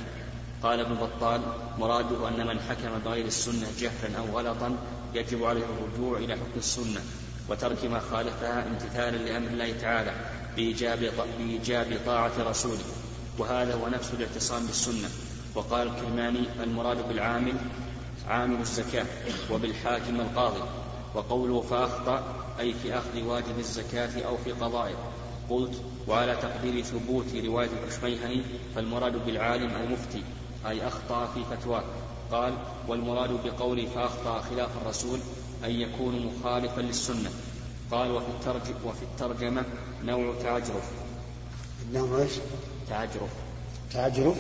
قال 0.62 0.81
ابن 0.81 0.95
بطال 0.95 1.41
مراده 1.79 2.29
أن 2.29 2.47
من 2.47 2.61
حكم 2.61 2.99
بغير 3.05 3.27
السنة 3.27 3.67
جهلا 3.79 4.19
أو 4.19 4.38
غلطا 4.38 4.77
يجب 5.15 5.45
عليه 5.45 5.65
الرجوع 5.65 6.19
إلى 6.19 6.35
حكم 6.35 6.57
السنة 6.57 7.01
وترك 7.49 7.85
ما 7.85 8.01
خالفها 8.01 8.67
امتثالا 8.67 9.17
لأمر 9.17 9.49
الله 9.49 9.73
تعالى 9.81 10.12
بإيجاب, 10.57 11.12
بإيجاب 11.38 12.01
طاعة 12.07 12.33
رسوله. 12.38 12.85
وهذا 13.38 13.75
هو 13.75 13.88
نفس 13.88 14.11
الاعتصام 14.14 14.66
بالسنة. 14.66 15.09
وقال 15.55 15.88
الكرماني 15.88 16.62
المراد 16.62 17.09
بالعامل 17.09 17.55
عامل 18.29 18.61
الزكاة 18.61 19.07
وبالحاكم 19.51 20.21
القاضي. 20.21 20.62
وقوله 21.14 21.61
فأخطأ 21.61 22.45
أي 22.61 22.75
في 22.75 22.99
أخذ 22.99 23.23
واجب 23.23 23.59
الزكاة 23.59 24.23
أو 24.23 24.37
في 24.37 24.53
قضائه. 24.53 24.97
قلت 25.51 25.83
وعلى 26.09 26.37
تقدير 26.37 26.83
ثبوت 26.83 27.27
رواية 27.45 27.68
الكشميهني 27.83 28.42
فالمراد 28.75 29.27
بالعالم 29.27 29.71
المفتي 29.77 30.23
أي 30.66 30.88
أخطأ 30.88 31.27
في 31.27 31.45
فتواه. 31.45 31.85
قال 32.33 32.55
والمراد 32.88 33.31
بقوله 33.45 33.87
فأخطأ 33.95 34.40
خلاف 34.40 34.71
الرسول 34.83 35.18
أن 35.64 35.71
يكون 35.71 36.27
مخالفا 36.27 36.81
للسنة. 36.81 37.31
قال 37.90 38.11
وفي, 38.11 38.27
الترج 38.29 38.75
وفي 38.85 39.03
الترجمة 39.03 39.64
نوع 40.05 40.35
تعجرف. 40.42 40.90
نوع 41.92 42.23
إيش؟ 42.23 42.33
تعجرف. 42.88 43.31
تعجرف؟ 43.92 44.37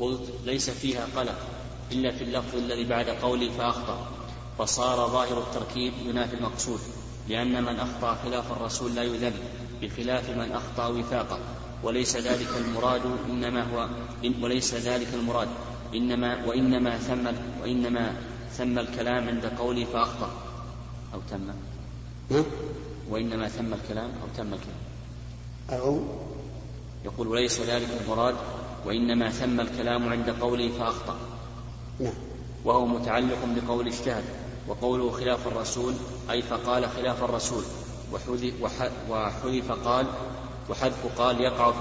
قلت 0.00 0.20
ليس 0.44 0.70
فيها 0.70 1.06
قلق 1.16 1.38
إلا 1.92 2.10
في 2.10 2.24
اللفظ 2.24 2.56
الذي 2.56 2.84
بعد 2.84 3.08
قولي 3.08 3.50
فأخطأ 3.50 4.06
فصار 4.58 5.08
ظاهر 5.08 5.38
التركيب 5.38 5.92
ينافي 6.06 6.36
المقصود 6.36 6.80
لأن 7.28 7.64
من 7.64 7.76
أخطأ 7.76 8.14
خلاف 8.14 8.52
الرسول 8.52 8.94
لا 8.94 9.02
يذل 9.02 9.32
بخلاف 9.82 10.30
من 10.30 10.52
أخطأ 10.52 10.86
وفاقه 10.86 11.38
وليس 11.82 12.16
ذلك 12.16 12.48
المراد 12.56 13.02
إنما 13.30 13.62
هو 13.62 13.88
وليس 14.42 14.74
ذلك 14.74 15.08
المراد 15.14 15.48
إنما 15.94 16.46
وإنما 16.46 16.98
ثم 16.98 17.26
وإنما 17.62 18.16
ثم 18.52 18.78
الكلام 18.78 19.28
عند 19.28 19.46
قولي 19.46 19.86
فأخطأ. 19.86 20.30
أو 21.14 21.20
تم 21.30 21.50
وإنما 23.08 23.48
ثم 23.48 23.74
الكلام 23.74 24.10
أو 24.22 24.28
تم 24.36 24.54
الكلام. 24.54 24.91
أو؟ 25.70 26.00
يقول 27.04 27.28
وليس 27.28 27.60
ذلك 27.60 27.88
المراد 28.04 28.34
وإنما 28.86 29.30
ثم 29.30 29.60
الكلام 29.60 30.08
عند 30.08 30.30
قوله 30.30 30.70
فأخطأ. 30.78 31.16
نعم. 32.00 32.12
وهو 32.64 32.86
متعلق 32.86 33.38
بقول 33.44 33.86
اجتهد 33.86 34.24
وقوله 34.68 35.10
خلاف 35.10 35.46
الرسول 35.46 35.94
أي 36.30 36.42
فقال 36.42 36.88
خلاف 36.88 37.24
الرسول. 37.24 37.64
وحذف 39.10 39.72
قال 39.72 40.06
وحذف 40.70 41.18
قال 41.18 41.40
يقع 41.40 41.72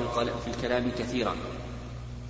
في 0.46 0.48
الكلام 0.48 0.92
كثيرا. 1.00 1.36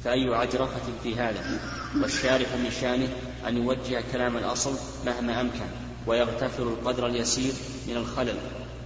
فأي 0.03 0.35
عجرفة 0.35 0.81
في 1.03 1.15
هذا؟ 1.15 1.59
والشارح 2.01 2.53
من 2.63 2.71
شأنه 2.81 3.09
أن 3.47 3.57
يوجه 3.57 4.03
كلام 4.11 4.37
الأصل 4.37 4.73
مهما 5.05 5.41
أمكن 5.41 5.65
ويغتفر 6.07 6.63
القدر 6.63 7.07
اليسير 7.07 7.53
من 7.87 7.97
الخلل. 7.97 8.37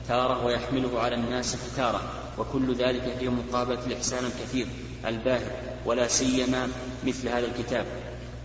تارة 0.07 0.45
ويحمله 0.45 0.99
على 0.99 1.15
الناس 1.15 1.57
تارة 1.75 2.01
وكل 2.37 2.75
ذلك 2.75 3.15
في 3.19 3.29
مقابلة 3.29 3.79
الإحسان 3.87 4.25
الكثير 4.25 4.67
الباهر 5.05 5.51
ولا 5.85 6.07
سيما 6.07 6.67
مثل 7.03 7.29
هذا 7.29 7.45
الكتاب. 7.45 7.85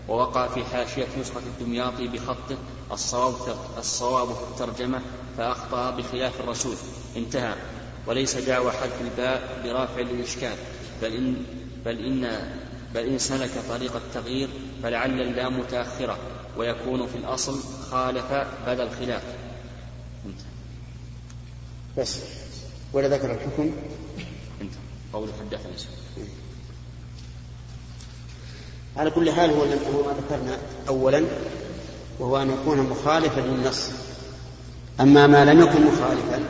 ووقع 0.07 0.47
في 0.47 0.63
حاشية 0.63 1.07
نسخة 1.19 1.39
الدمياطي 1.39 2.07
بخطه 2.07 2.57
الصواب 2.91 3.33
الصواب 3.77 4.27
في 4.27 4.41
الترجمة 4.51 5.01
فأخطأ 5.37 5.91
بخلاف 5.91 6.39
الرسول. 6.39 6.75
انتهى. 7.17 7.53
وليس 8.07 8.37
دعوى 8.37 8.71
حذف 8.71 9.01
الباء 9.01 9.61
برافع 9.63 10.01
للإشكال 10.01 10.55
بل 11.01 11.13
إن 11.13 11.35
بل 11.85 12.05
إن 12.05 12.51
بل 12.93 13.01
إن 13.01 13.17
سلك 13.17 13.51
طريق 13.69 13.95
التغيير 13.95 14.49
فلعل 14.83 15.21
اللام 15.21 15.59
متأخرة 15.59 16.17
ويكون 16.57 17.07
في 17.07 17.17
الأصل 17.17 17.59
خالف 17.91 18.33
بدل 18.67 18.89
خلاف 18.89 19.23
بس. 21.97 22.19
ولا 22.93 23.07
ذكر 23.07 23.31
الحكم. 23.31 23.71
قول 25.13 25.29
حدثنا 25.39 25.71
على 28.97 29.09
كل 29.09 29.31
حال 29.31 29.49
هو 29.49 29.61
هو 29.61 30.03
ما 30.03 30.13
ذكرنا 30.21 30.57
اولا 30.87 31.23
وهو 32.19 32.41
أن 32.41 32.51
يكون 32.51 32.79
مخالفا 32.79 33.39
للنص. 33.39 33.89
أما 34.99 35.27
ما 35.27 35.45
لم 35.45 35.61
يكن 35.61 35.85
مخالفا 35.85 36.43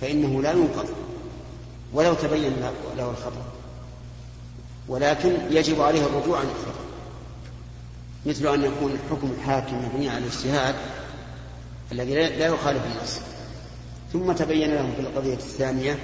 فإنه 0.00 0.42
لا 0.42 0.52
ينقض. 0.52 0.88
ولو 1.92 2.14
تبين 2.14 2.52
له 2.96 3.10
الخطأ. 3.10 3.44
ولكن 4.88 5.36
يجب 5.50 5.80
عليه 5.80 6.06
الرجوع 6.06 6.38
عن 6.38 6.46
الخطأ. 6.46 6.84
مثل 8.26 8.54
أن 8.54 8.64
يكون 8.64 8.98
حكم 9.10 9.30
الحاكم 9.38 9.84
مبني 9.84 10.08
على 10.08 10.18
الاجتهاد 10.18 10.74
الذي 11.92 12.14
لا 12.14 12.46
يخالف 12.46 12.82
النص. 12.84 13.18
ثم 14.12 14.32
تبين 14.32 14.74
له 14.74 14.92
في 14.96 15.00
القضية 15.00 15.34
الثانية 15.34 15.98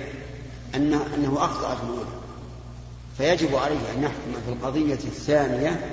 انه 0.75 1.07
أنه 1.15 1.45
أخطأ 1.45 1.75
في 1.75 1.83
الاولى 1.83 2.23
فيجب 3.19 3.57
عليه 3.57 3.93
أن 3.97 4.03
يحكم 4.03 4.43
في 4.47 4.53
القضية 4.53 4.95
الثانية 4.95 5.91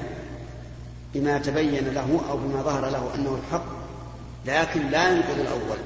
بما 1.13 1.37
تبين 1.37 1.93
له 1.93 2.21
أو 2.29 2.37
بما 2.37 2.61
ظهر 2.61 2.89
له 2.89 3.15
أنه 3.15 3.39
الحق 3.45 3.65
لكن 4.45 4.89
لا 4.89 5.11
ينقض 5.11 5.39
الأول. 5.39 5.77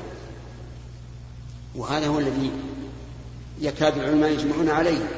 وهذا 1.76 2.08
هو 2.08 2.20
الذي 2.20 2.52
يكاد 3.62 3.98
العلماء 3.98 4.32
يجمعون 4.32 4.70
عليه. 4.70 5.10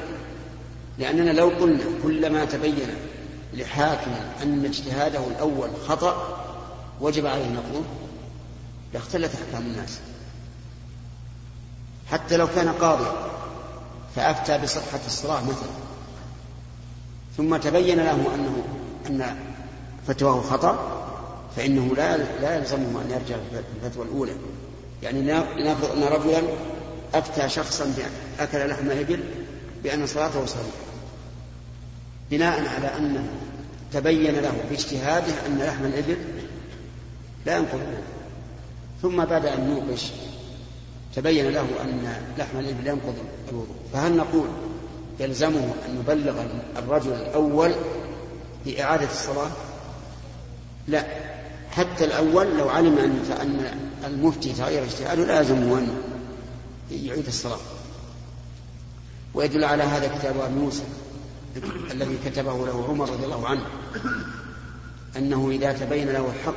لأننا 0.98 1.30
لو 1.30 1.48
قلنا 1.48 1.84
كلما 2.02 2.44
تبين 2.44 2.88
لحاكم 3.54 4.10
أن 4.42 4.64
اجتهاده 4.64 5.26
الأول 5.26 5.70
خطأ 5.88 6.42
وجب 7.00 7.26
عليه 7.26 7.48
نقضه 7.48 7.84
لاختلت 8.94 9.30
أحكام 9.34 9.66
الناس. 9.66 9.98
حتى 12.10 12.36
لو 12.36 12.46
كان 12.46 12.68
قاضيا 12.68 13.12
فأفتى 14.16 14.58
بصحة 14.58 15.00
الصلاة 15.06 15.42
مثلا. 15.42 15.70
ثم 17.36 17.56
تبين 17.56 17.96
له 17.96 18.34
أنه 18.34 18.64
أن 19.06 19.36
فتواه 20.06 20.40
خطأ 20.40 21.02
فإنه 21.56 21.94
لا 21.96 22.16
لا 22.16 22.56
يلزمه 22.56 23.02
أن 23.02 23.10
يرجع 23.10 23.36
الفتوى 23.84 24.04
الأولى. 24.04 24.32
يعني 25.02 25.22
لنفرض 25.62 25.96
أن 25.96 26.02
رجلا 26.02 26.42
أفتى 27.14 27.48
شخصا 27.48 27.94
أكل 28.40 28.68
لحم 28.68 28.90
إبل 28.90 29.20
بأن 29.82 30.06
صلاته 30.06 30.46
صحيحه 30.46 30.66
بناء 32.30 32.68
على 32.76 32.96
انه 32.98 33.28
تبين 33.92 34.34
له 34.34 34.52
باجتهاده 34.70 35.46
أن 35.46 35.58
لحم 35.58 35.84
الإبل 35.84 36.16
لا 37.46 37.56
ينقض. 37.56 37.80
ثم 39.02 39.24
بعد 39.24 39.46
أن 39.46 39.70
يوقش 39.70 40.10
تبين 41.16 41.50
له 41.50 41.60
أن 41.60 42.22
لحم 42.38 42.58
الإبل 42.58 42.86
ينقض 42.86 43.14
الوضوء 43.48 43.76
فهل 43.92 44.16
نقول 44.16 44.48
يلزمه 45.20 45.74
أن 45.88 46.00
يبلغ 46.00 46.42
الرجل 46.76 47.12
الأول 47.12 47.74
بإعادة 48.66 49.10
الصلاة؟ 49.10 49.50
لا. 50.88 51.06
حتى 51.70 52.04
الأول 52.04 52.58
لو 52.58 52.68
علم 52.68 52.98
أن 53.40 53.78
المفتي 54.06 54.52
تغير 54.52 54.84
اجتهاده 54.84 55.24
لا 55.24 55.38
يلزمه 55.38 55.78
أن 55.78 55.88
يعيد 56.90 57.26
الصلاة. 57.26 57.58
ويدل 59.34 59.64
على 59.64 59.82
هذا 59.82 60.18
كتاب 60.18 60.40
أبي 60.40 60.54
موسى 60.54 60.82
الذي 61.90 62.18
كتبه 62.24 62.66
له 62.66 62.86
عمر 62.88 63.10
رضي 63.10 63.24
الله 63.24 63.48
عنه 63.48 63.66
أنه 65.16 65.50
إذا 65.50 65.72
تبين 65.72 66.08
له 66.08 66.32
الحق 66.38 66.54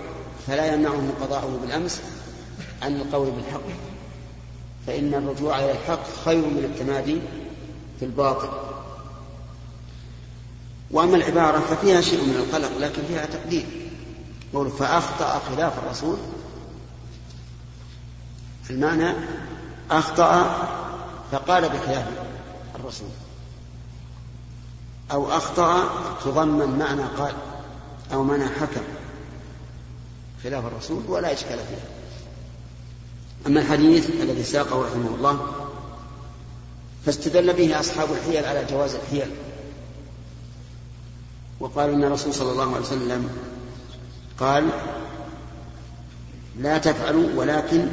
فلا 0.48 0.74
يمنعه 0.74 1.10
قضاءه 1.22 1.60
بالأمس 1.62 2.02
عن 2.82 2.96
القول 2.96 3.32
بالحق. 3.32 3.99
فإن 4.88 5.14
الرجوع 5.14 5.60
إلى 5.60 5.72
الحق 5.72 6.04
خير 6.26 6.46
من 6.46 6.72
التمادي 6.74 7.22
في 8.00 8.06
الباطل. 8.06 8.50
وأما 10.92 11.16
العبارة 11.18 11.60
ففيها 11.60 12.02
شيء 12.02 12.24
من 12.24 12.36
القلق 12.36 12.78
لكن 12.78 13.02
فيها 13.08 13.26
تقدير. 13.26 13.66
قول 14.54 14.70
فأخطأ 14.72 15.40
خلاف 15.40 15.74
الرسول. 15.80 16.18
المعنى 18.70 19.14
أخطأ 19.92 20.68
فقال 21.32 21.70
بخلاف 21.70 22.08
الرسول. 22.76 23.10
أو 25.12 25.32
أخطأ 25.32 25.90
تضمن 26.24 26.80
معنى 26.80 27.02
قال 27.02 27.34
أو 28.14 28.24
معنى 28.24 28.46
حكم 28.46 28.82
خلاف 30.44 30.66
الرسول 30.66 31.04
ولا 31.08 31.34
إشكال 31.34 31.58
فيه 31.58 31.99
أما 33.48 33.60
الحديث 33.60 34.10
الذي 34.22 34.44
ساقه 34.44 34.82
رحمه 34.82 35.16
الله 35.16 35.54
فاستدل 37.06 37.54
به 37.54 37.80
أصحاب 37.80 38.08
الحيل 38.12 38.46
على 38.46 38.66
جواز 38.66 38.96
الحيل. 38.96 39.32
وقال 41.60 41.90
إن 41.90 42.04
الرسول 42.04 42.34
صلى 42.34 42.52
الله 42.52 42.76
عليه 42.76 42.86
وسلم 42.86 43.30
قال 44.40 44.70
لا 46.60 46.78
تفعلوا 46.78 47.30
ولكن 47.36 47.88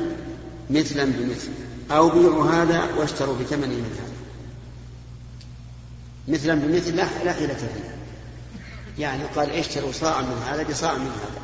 مثلا 0.70 1.05
بمثل 1.05 1.49
أو 1.90 2.09
بيعوا 2.09 2.51
هذا 2.51 2.94
واشتروا 2.94 3.34
بثمن 3.34 3.68
من 3.68 3.99
هذا. 4.01 4.16
مثلا 6.36 6.55
بمثل 6.55 6.97
لا, 6.97 7.24
لا 7.24 7.32
حيلة 7.32 7.55
فيه. 7.55 7.97
يعني 8.99 9.24
قال 9.24 9.51
اشتروا 9.51 9.92
صاعا 9.92 10.22
من 10.22 10.42
هذا 10.47 10.62
بصاع 10.62 10.94
من 10.94 11.11
هذا. 11.11 11.40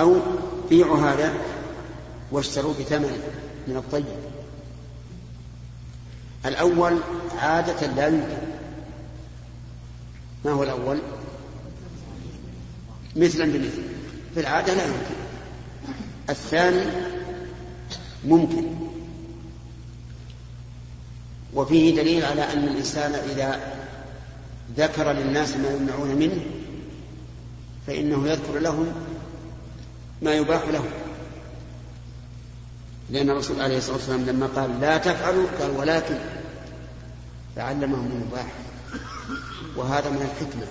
أو 0.00 0.16
بيعوا 0.70 0.98
هذا 0.98 1.34
واشتروا 2.32 2.72
بثمن 2.72 3.22
من 3.68 3.76
الطيب. 3.76 4.04
الأول 6.46 6.98
عادة 7.38 7.86
لا 7.86 8.08
يمكن 8.08 8.38
ما 10.44 10.50
هو 10.50 10.62
الأول؟ 10.62 10.98
مثلا 13.16 13.44
بمثل. 13.44 13.82
في 14.34 14.40
العادة 14.40 14.74
لا 14.74 14.84
يمكن. 14.84 15.16
الثاني 16.30 16.84
ممكن. 18.24 18.64
وفيه 21.54 21.96
دليل 21.96 22.24
على 22.24 22.52
أن 22.52 22.64
الإنسان 22.64 23.12
إذا 23.12 23.76
ذكر 24.76 25.12
للناس 25.12 25.56
ما 25.56 25.70
يمنعون 25.70 26.14
منه 26.14 26.40
فإنه 27.86 28.28
يذكر 28.28 28.58
لهم 28.58 28.92
ما 30.22 30.34
يباح 30.34 30.68
لهم. 30.68 30.90
لأن 33.10 33.30
الرسول 33.30 33.60
عليه 33.60 33.78
الصلاة 33.78 33.96
والسلام 33.96 34.24
لما 34.24 34.46
قال 34.46 34.80
لا 34.80 34.98
تفعلوا 34.98 35.46
قال 35.60 35.70
ولكن 35.70 36.18
فعلمهم 37.56 38.10
المباح. 38.12 38.46
وهذا 39.76 40.10
من 40.10 40.22
الحكمة. 40.22 40.66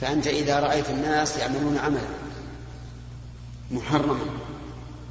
فأنت 0.00 0.26
إذا 0.26 0.60
رأيت 0.60 0.90
الناس 0.90 1.36
يعملون 1.36 1.78
عملا 1.78 2.08
محرما 3.70 4.18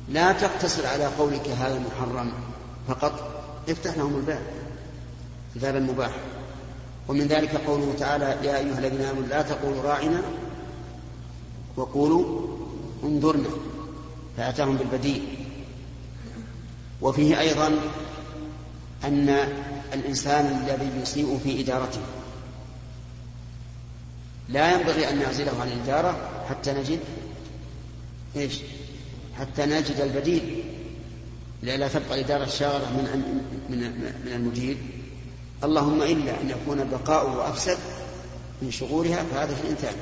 لا 0.10 0.32
تقتصر 0.32 0.88
على 0.88 1.06
قولك 1.06 1.48
هذا 1.50 1.80
محرم 1.80 2.32
فقط 2.88 3.44
افتح 3.70 3.98
لهم 3.98 4.16
الباب 4.16 4.42
الباب 5.56 5.76
المباح. 5.76 6.12
ومن 7.08 7.28
ذلك 7.28 7.56
قوله 7.56 7.94
تعالى 8.00 8.26
يا 8.26 8.58
أيها 8.58 8.80
الذين 8.80 9.02
آمنوا 9.02 9.28
لا 9.28 9.42
تقولوا 9.42 9.84
راعنا 9.84 10.22
وقولوا 11.78 12.48
انظرنا 13.04 13.50
فأتاهم 14.38 14.78
بالبديل. 14.78 15.24
وفيه 17.02 17.40
أيضا 17.40 17.80
أن 19.04 19.30
الإنسان 19.94 20.46
الذي 20.46 21.02
يسيء 21.02 21.40
في 21.44 21.62
إدارته. 21.62 22.02
لا 24.50 24.74
ينبغي 24.74 25.10
أن 25.10 25.20
نعزله 25.20 25.62
عن 25.62 25.68
الإدارة 25.68 26.30
حتى 26.50 26.72
نجد 26.72 27.00
إيش؟ 28.36 28.60
حتى 29.40 29.66
نجد 29.66 30.00
البديل. 30.00 30.64
لئلا 31.64 31.88
تبقى 31.88 32.20
الإدارة 32.20 32.44
الشاغرة 32.44 32.86
من 32.86 33.34
من 33.70 33.80
من 34.26 34.32
المدير. 34.34 34.78
اللهم 35.64 36.02
إلا 36.02 36.42
أن 36.42 36.50
يكون 36.50 36.90
بقاؤه 36.90 37.50
أفسد 37.50 37.78
من 38.62 38.72
شغورها 38.72 39.24
فهذا 39.24 39.56
في 39.56 39.62
الإنسان. 39.62 39.94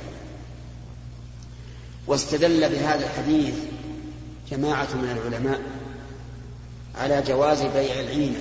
واستدل 2.08 2.70
بهذا 2.70 3.06
الحديث 3.06 3.56
جماعة 4.52 4.96
من 4.96 5.10
العلماء 5.10 5.62
على 6.96 7.22
جواز 7.22 7.62
بيع 7.62 8.00
العينة. 8.00 8.40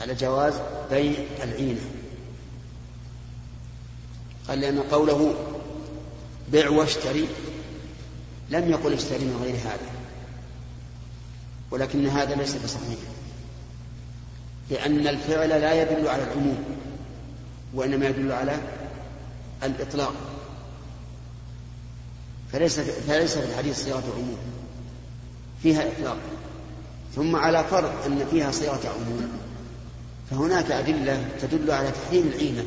على 0.00 0.14
جواز 0.14 0.54
بيع 0.90 1.14
العينة. 1.42 1.80
قال 4.48 4.60
لأن 4.60 4.78
قوله 4.78 5.34
بع 6.52 6.70
واشتري 6.70 7.28
لم 8.50 8.70
يقل 8.70 8.92
اشتري 8.92 9.24
من 9.24 9.40
غير 9.42 9.54
هذا 9.54 9.90
ولكن 11.70 12.06
هذا 12.06 12.34
ليس 12.34 12.54
بصحيح 12.54 12.98
لأن 14.70 15.06
الفعل 15.06 15.48
لا 15.48 15.82
يدل 15.82 16.08
على 16.08 16.22
العموم 16.22 16.64
وإنما 17.74 18.08
يدل 18.08 18.32
على 18.32 18.58
الإطلاق. 19.62 20.14
فليس 22.52 22.80
فليس 22.80 23.38
في 23.38 23.50
الحديث 23.50 23.84
صيغة 23.84 24.04
عموم. 24.16 24.38
فيها 25.62 25.88
إطلاق. 25.88 26.16
ثم 27.16 27.36
على 27.36 27.64
فرض 27.64 27.92
أن 28.06 28.26
فيها 28.30 28.50
صيغة 28.50 28.80
عموم. 28.88 29.28
فهناك 30.30 30.70
أدلة 30.70 31.28
تدل 31.40 31.70
على 31.70 31.90
تحريم 31.90 32.26
العينة. 32.26 32.64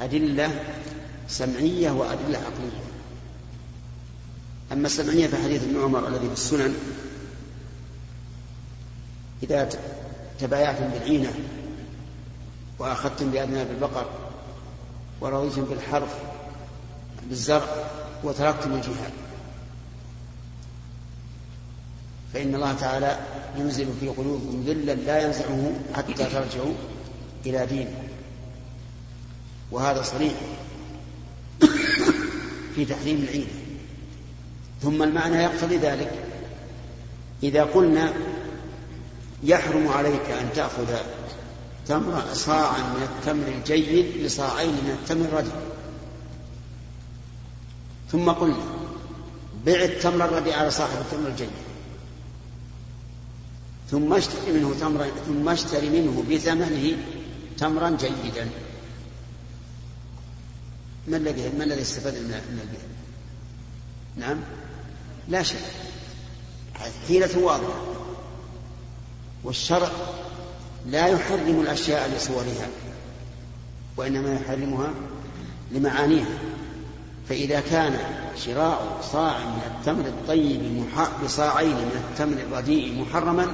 أدلة 0.00 0.64
سمعية 1.28 1.90
وأدلة 1.90 2.38
عقلية. 2.38 2.86
أما 4.72 4.86
السمعية 4.86 5.26
فحديث 5.26 5.62
ابن 5.62 5.82
عمر 5.82 6.08
الذي 6.08 6.26
في 6.26 6.32
السنن. 6.32 6.74
إذا 9.42 9.68
تبايعتم 10.38 10.88
بالعينة 10.88 11.34
وأخذتم 12.78 13.30
بأذناب 13.30 13.66
البقر 13.70 14.06
ورضيتم 15.20 15.64
بالحرف 15.64 16.14
بالزرع 17.28 17.66
وتركتم 18.26 18.72
الجهاد 18.72 19.12
فإن 22.34 22.54
الله 22.54 22.72
تعالى 22.72 23.18
ينزل 23.58 23.86
في 24.00 24.08
قلوبكم 24.08 24.64
ذلا 24.66 24.92
لا 24.92 25.26
ينزعه 25.26 25.72
حتى 25.94 26.24
ترجعوا 26.24 26.74
إلى 27.46 27.66
دينه 27.66 28.02
وهذا 29.70 30.02
صريح 30.02 30.34
في 32.74 32.84
تحريم 32.84 33.22
العيد. 33.22 33.48
ثم 34.82 35.02
المعنى 35.02 35.36
يقتضي 35.36 35.76
ذلك. 35.76 36.12
إذا 37.42 37.64
قلنا 37.64 38.12
يحرم 39.42 39.88
عليك 39.88 40.30
أن 40.30 40.48
تأخذ 40.54 40.96
تمر 41.86 42.22
صاعا 42.32 42.78
من 42.78 43.02
التمر 43.02 43.48
الجيد 43.48 44.24
بصاعين 44.24 44.70
من 44.70 44.98
التمر 45.02 45.24
الردي 45.24 45.50
ثم 48.12 48.30
قلنا 48.30 48.64
بع 49.66 49.84
التمر 49.84 50.24
الردي 50.24 50.52
على 50.52 50.70
صاحب 50.70 51.00
التمر 51.00 51.28
الجيد. 51.28 51.50
ثم 53.90 54.12
اشتري 54.12 54.52
منه 54.52 54.74
تمرا 54.80 55.06
ثم 55.26 55.48
اشتري 55.48 55.90
منه 55.90 56.24
بثمنه 56.30 56.96
تمرا 57.58 57.90
جيدا. 57.90 58.50
ما 61.08 61.16
الذي 61.16 61.48
ما 61.58 61.64
الذي 61.64 61.82
استفاد 61.82 62.14
من 62.14 62.60
البيع؟ 62.62 62.80
نعم؟ 64.16 64.40
لا 65.28 65.42
شك 65.42 65.56
حيلة 67.08 67.38
واضحة. 67.38 67.84
والشرع 69.44 69.90
لا 70.86 71.06
يحرم 71.06 71.60
الأشياء 71.60 72.16
لصورها 72.16 72.68
وإنما 73.96 74.34
يحرمها 74.34 74.90
لمعانيها. 75.72 76.38
فإذا 77.28 77.60
كان 77.60 77.98
شراء 78.36 78.98
صاع 79.12 79.38
من 79.38 79.62
التمر 79.66 80.06
الطيب 80.06 80.84
بصاعين 81.24 81.76
من 81.76 82.04
التمر 82.10 82.36
الرديء 82.42 83.00
محرما 83.02 83.46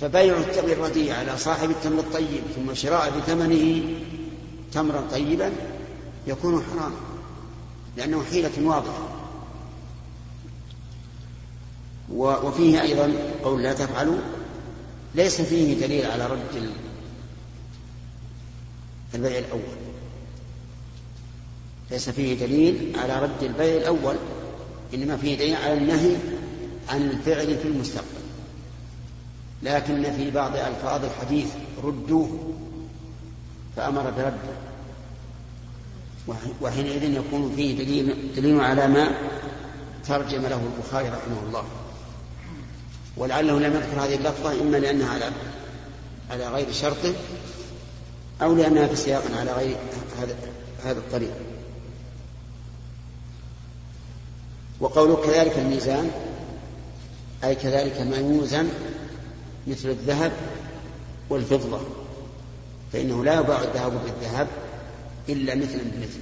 فبيع 0.00 0.36
التمر 0.36 0.72
الرديء 0.72 1.12
على 1.12 1.38
صاحب 1.38 1.70
التمر 1.70 1.98
الطيب 1.98 2.42
ثم 2.56 2.74
شراء 2.74 3.18
بثمنه 3.18 3.82
تمرا 4.72 5.00
طيبا 5.10 5.52
يكون 6.26 6.62
حراما 6.62 6.96
لأنه 7.96 8.24
حيلة 8.24 8.50
واضحة. 8.62 9.08
وفيه 12.46 12.82
أيضا 12.82 13.12
قول 13.44 13.62
لا 13.62 13.72
تفعلوا 13.72 14.18
ليس 15.14 15.40
فيه 15.40 15.80
دليل 15.86 16.10
على 16.10 16.26
رد 16.26 16.70
البيع 19.14 19.38
الأول. 19.38 19.89
ليس 21.90 22.10
فيه 22.10 22.46
دليل 22.46 22.96
على 22.96 23.22
رد 23.22 23.42
البيع 23.42 23.76
الأول 23.76 24.16
إنما 24.94 25.16
فيه 25.16 25.36
دليل 25.38 25.54
على 25.54 25.72
النهي 25.72 26.16
عن 26.88 27.02
الفعل 27.02 27.58
في 27.58 27.68
المستقبل. 27.68 28.20
لكن 29.62 30.12
في 30.16 30.30
بعض 30.30 30.56
ألفاظ 30.56 31.04
الحديث 31.04 31.48
ردوه 31.84 32.54
فأمر 33.76 34.10
برده 34.10 34.56
وحينئذ 36.60 37.14
يكون 37.14 37.52
فيه 37.56 37.84
دليل, 37.84 38.32
دليل 38.36 38.60
على 38.60 38.88
ما 38.88 39.10
ترجم 40.06 40.42
له 40.42 40.60
البخاري 40.76 41.08
رحمه 41.08 41.42
الله. 41.46 41.64
ولعله 43.16 43.58
لم 43.58 43.74
يذكر 43.74 44.04
هذه 44.04 44.14
اللفظة 44.14 44.60
إما 44.60 44.76
لأنها 44.76 45.10
على 45.14 45.30
على 46.30 46.48
غير 46.48 46.72
شرطه 46.72 47.14
أو 48.42 48.54
لأنها 48.54 48.86
في 48.86 48.96
سياق 48.96 49.22
على 49.40 49.52
غير 49.52 49.76
هذا 50.20 50.36
هذا 50.84 50.98
الطريق. 50.98 51.32
وقوله 54.80 55.16
كذلك 55.26 55.58
الميزان 55.58 56.10
أي 57.44 57.54
كذلك 57.54 58.00
ما 58.00 58.16
يوزن 58.16 58.68
مثل 59.66 59.88
الذهب 59.88 60.32
والفضة 61.30 61.80
فإنه 62.92 63.24
لا 63.24 63.40
يباع 63.40 63.62
الذهب 63.62 63.92
بالذهب 64.04 64.48
إلا 65.28 65.54
مثلا 65.54 65.82
بمثل 65.82 66.20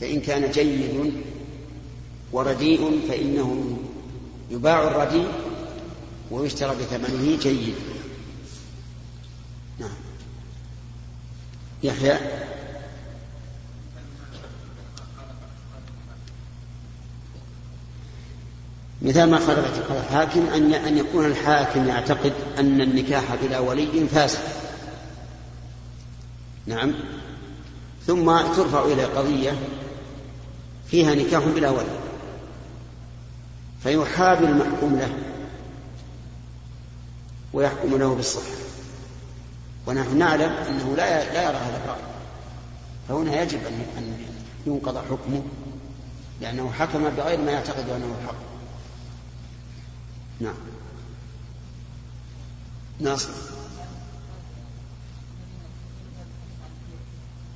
فإن 0.00 0.20
كان 0.20 0.50
جيد 0.50 1.12
ورديء 2.32 3.00
فإنه 3.08 3.78
يباع 4.50 4.82
الرديء 4.82 5.28
ويشترى 6.30 6.76
بثمنه 6.76 7.38
جيد. 7.38 7.74
نعم. 9.78 9.90
يحيى؟ 11.82 12.18
مثال 19.02 19.30
ما 19.30 19.38
قال 19.38 19.64
الحاكم 19.90 20.46
أن 20.54 20.74
أن 20.74 20.98
يكون 20.98 21.24
الحاكم 21.24 21.88
يعتقد 21.88 22.32
أن 22.58 22.80
النكاح 22.80 23.34
بلا 23.42 23.58
ولي 23.58 24.08
فاسد. 24.08 24.38
نعم. 26.66 26.94
ثم 28.06 28.36
ترفع 28.56 28.84
إلى 28.84 29.04
قضية 29.04 29.52
فيها 30.90 31.14
نكاح 31.14 31.44
بلا 31.44 31.70
ولي. 31.70 31.98
فيحابي 33.82 34.44
المحكوم 34.44 34.96
له 34.98 35.12
ويحكم 37.52 37.98
له 37.98 38.14
بالصحة. 38.14 38.56
ونحن 39.86 40.18
نعلم 40.18 40.52
أنه 40.52 40.94
لا 40.96 41.32
لا 41.32 41.42
يرى 41.42 41.56
هذا 41.56 41.80
الرأي. 41.84 42.00
فهنا 43.08 43.42
يجب 43.42 43.60
أن 43.98 44.16
ينقض 44.66 44.96
حكمه 44.96 45.42
لأنه 46.40 46.72
حكم 46.78 47.08
بغير 47.08 47.40
ما 47.40 47.50
يعتقد 47.50 47.90
أنه 47.90 48.14
الحق 48.22 48.57
نعم. 50.40 50.54
ناصر. 53.00 53.30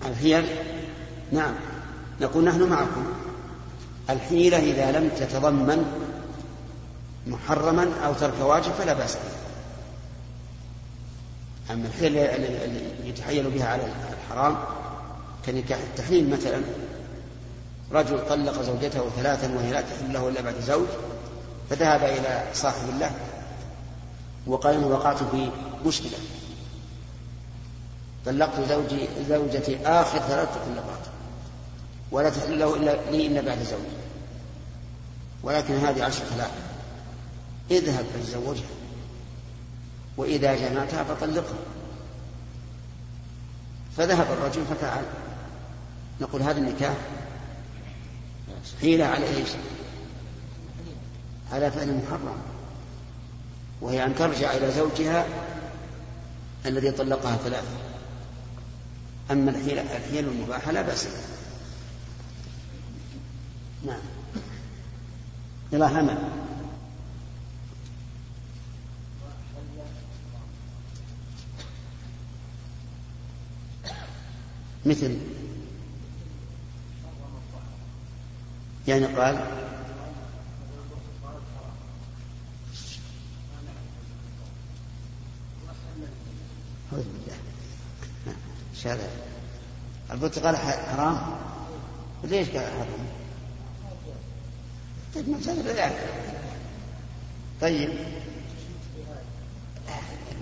الحيل؟ 0.06 0.46
نعم. 1.32 1.54
نقول 2.20 2.44
نحن 2.44 2.62
معكم. 2.62 3.04
الحيلة 4.10 4.58
إذا 4.58 4.98
لم 4.98 5.08
تتضمن 5.08 6.02
محرما 7.26 7.90
أو 8.06 8.14
ترك 8.14 8.40
واجب 8.40 8.72
فلا 8.72 8.92
بأس 8.92 9.16
أما 11.70 11.86
الحيلة 11.86 12.36
التي 12.36 13.08
يتحيل 13.08 13.50
بها 13.50 13.66
على 13.66 13.82
الحرام 14.12 14.56
كنكاح 15.46 15.78
التحليل 15.78 16.30
مثلا 16.30 16.62
رجل 17.92 18.28
طلق 18.28 18.62
زوجته 18.62 19.10
ثلاثا 19.16 19.54
وهي 19.54 19.72
لا 19.72 19.80
تحل 19.80 20.12
له 20.12 20.28
إلا 20.28 20.40
بعد 20.40 20.60
زوج 20.60 20.86
فذهب 21.72 22.04
إلى 22.04 22.44
صاحب 22.54 22.88
الله 22.88 23.10
وقال 24.46 24.74
إنه 24.74 24.86
وقعت 24.86 25.22
في 25.22 25.50
مشكلة. 25.86 26.18
طلقت 28.26 28.60
زوجي 28.68 29.08
زوجتي 29.28 29.86
آخر 29.86 30.18
ثلاث 30.18 30.48
طلقات. 30.48 31.06
ولا 32.10 32.30
تحل 32.30 32.58
له 32.58 32.76
إلا 32.76 33.10
لي 33.10 33.26
إلا 33.26 33.40
بعد 33.40 33.62
زوج 33.62 33.80
ولكن 35.42 35.74
هذه 35.74 36.04
عشر 36.04 36.24
ثلاثة. 36.24 36.52
اذهب 37.70 38.04
فتزوجها 38.04 38.70
وإذا 40.16 40.54
جمعتها 40.54 41.04
فطلقها. 41.04 41.58
فذهب 43.96 44.26
الرجل 44.32 44.64
ففعل. 44.64 45.04
نقول 46.20 46.42
هذا 46.42 46.58
النكاح 46.58 46.96
حيلة 48.80 49.04
على 49.04 49.26
إيش؟ 49.26 49.48
على 51.52 51.70
فعل 51.70 52.02
محرم 52.02 52.36
وهي 53.80 54.04
أن 54.04 54.14
ترجع 54.14 54.52
إلى 54.52 54.70
زوجها 54.70 55.26
الذي 56.66 56.90
طلقها 56.90 57.36
ثلاثة. 57.36 57.76
أما 59.30 59.50
الحيل 59.50 59.78
الحيل 59.78 60.28
المباحة 60.28 60.72
لا 60.72 60.82
بأس 60.82 61.08
نعم. 63.86 64.00
إلى 65.72 65.84
همل 65.84 66.18
مثل 74.86 75.18
يعني 78.88 79.06
قال 79.06 79.44
أعوذ 86.92 87.04
بالله 87.04 87.36
هذا؟ 88.86 89.08
البرتقال 90.10 90.56
حرام؟ 90.56 91.36
ليش 92.24 92.48
قال 92.48 92.66
حرام؟ 92.66 93.06
طيب 95.14 95.28
ما 95.28 95.38
طيب 97.60 97.90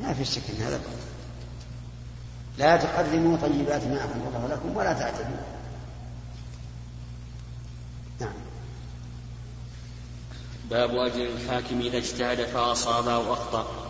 ما 0.03 0.15
في 0.15 0.25
شك 0.25 0.43
إن 0.51 0.63
هذا 0.63 0.77
باطل 0.77 1.11
لا 2.59 2.77
تقدموا 2.77 3.37
طيبات 3.37 3.85
ما 3.85 3.99
أحل 3.99 4.21
الله 4.29 4.49
لكم 4.51 4.77
ولا 4.77 4.93
تعتدوا 4.93 5.37
نعم 8.21 8.33
باب 10.71 10.91
أجر 10.91 11.25
الحاكم 11.25 11.81
إذا 11.81 11.99
اجتهد 11.99 12.45
فأصاب 12.45 13.09
أو 13.09 13.33
أخطأ 13.33 13.90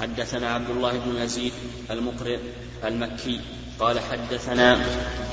حدثنا 0.00 0.54
عبد 0.54 0.70
الله 0.70 0.92
بن 0.92 1.16
يزيد 1.16 1.52
المقرئ 1.90 2.38
المكي 2.84 3.40
قال 3.80 4.00
حدثنا 4.00 4.78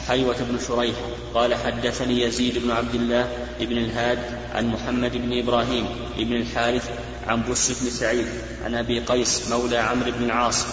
حيوة 0.07 0.35
بن 0.39 0.59
شريح 0.67 0.95
قال 1.33 1.55
حدثني 1.55 2.21
يزيد 2.21 2.57
بن 2.57 2.71
عبد 2.71 2.95
الله 2.95 3.29
بن 3.59 3.77
الهاد 3.77 4.19
عن 4.53 4.67
محمد 4.67 5.11
بن 5.17 5.39
إبراهيم 5.39 5.85
بن 6.17 6.35
الحارث 6.35 6.89
عن 7.27 7.43
بس 7.49 7.71
بن 7.81 7.89
سعيد 7.89 8.25
عن 8.65 8.75
أبي 8.75 8.99
قيس 8.99 9.49
مولى 9.51 9.77
عمرو 9.77 10.11
بن 10.11 10.23
العاص 10.23 10.65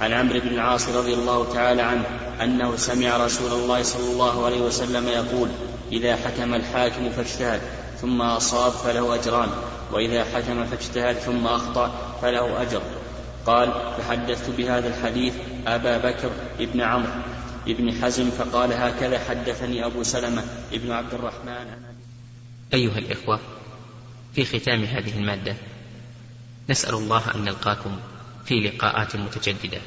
عن 0.00 0.12
عمرو 0.12 0.40
بن 0.40 0.48
العاص 0.48 0.88
رضي 0.88 1.14
الله 1.14 1.52
تعالى 1.52 1.82
عنه 1.82 2.04
أنه 2.42 2.76
سمع 2.76 3.16
رسول 3.16 3.52
الله 3.52 3.82
صلى 3.82 4.12
الله 4.12 4.46
عليه 4.46 4.60
وسلم 4.60 5.08
يقول 5.08 5.48
إذا 5.92 6.16
حكم 6.16 6.54
الحاكم 6.54 7.10
فاجتهد 7.10 7.60
ثم 8.00 8.22
أصاب 8.22 8.72
فله 8.72 9.14
أجران 9.14 9.48
وإذا 9.92 10.24
حكم 10.24 10.64
فاجتهد 10.64 11.16
ثم 11.16 11.46
أخطأ 11.46 12.16
فله 12.22 12.62
أجر. 12.62 12.82
قال 13.46 13.72
فحدثت 13.98 14.50
بهذا 14.50 14.88
الحديث 14.88 15.34
أبا 15.66 15.98
بكر 15.98 16.30
ابن 16.60 16.80
عمرو 16.80 17.12
ابن 17.68 17.92
حزم 18.02 18.30
فقال 18.30 18.72
هكذا 18.72 19.18
حدثني 19.18 19.86
أبو 19.86 20.02
سلمة 20.02 20.44
ابن 20.72 20.92
عبد 20.92 21.14
الرحمن. 21.14 21.66
أيها 22.74 22.98
الإخوة 22.98 23.40
في 24.34 24.44
ختام 24.44 24.84
هذه 24.84 25.18
المادة 25.18 25.56
نسأل 26.70 26.94
الله 26.94 27.34
أن 27.34 27.44
نلقاكم 27.44 27.96
في 28.44 28.54
لقاءات 28.54 29.16
متجددة. 29.16 29.80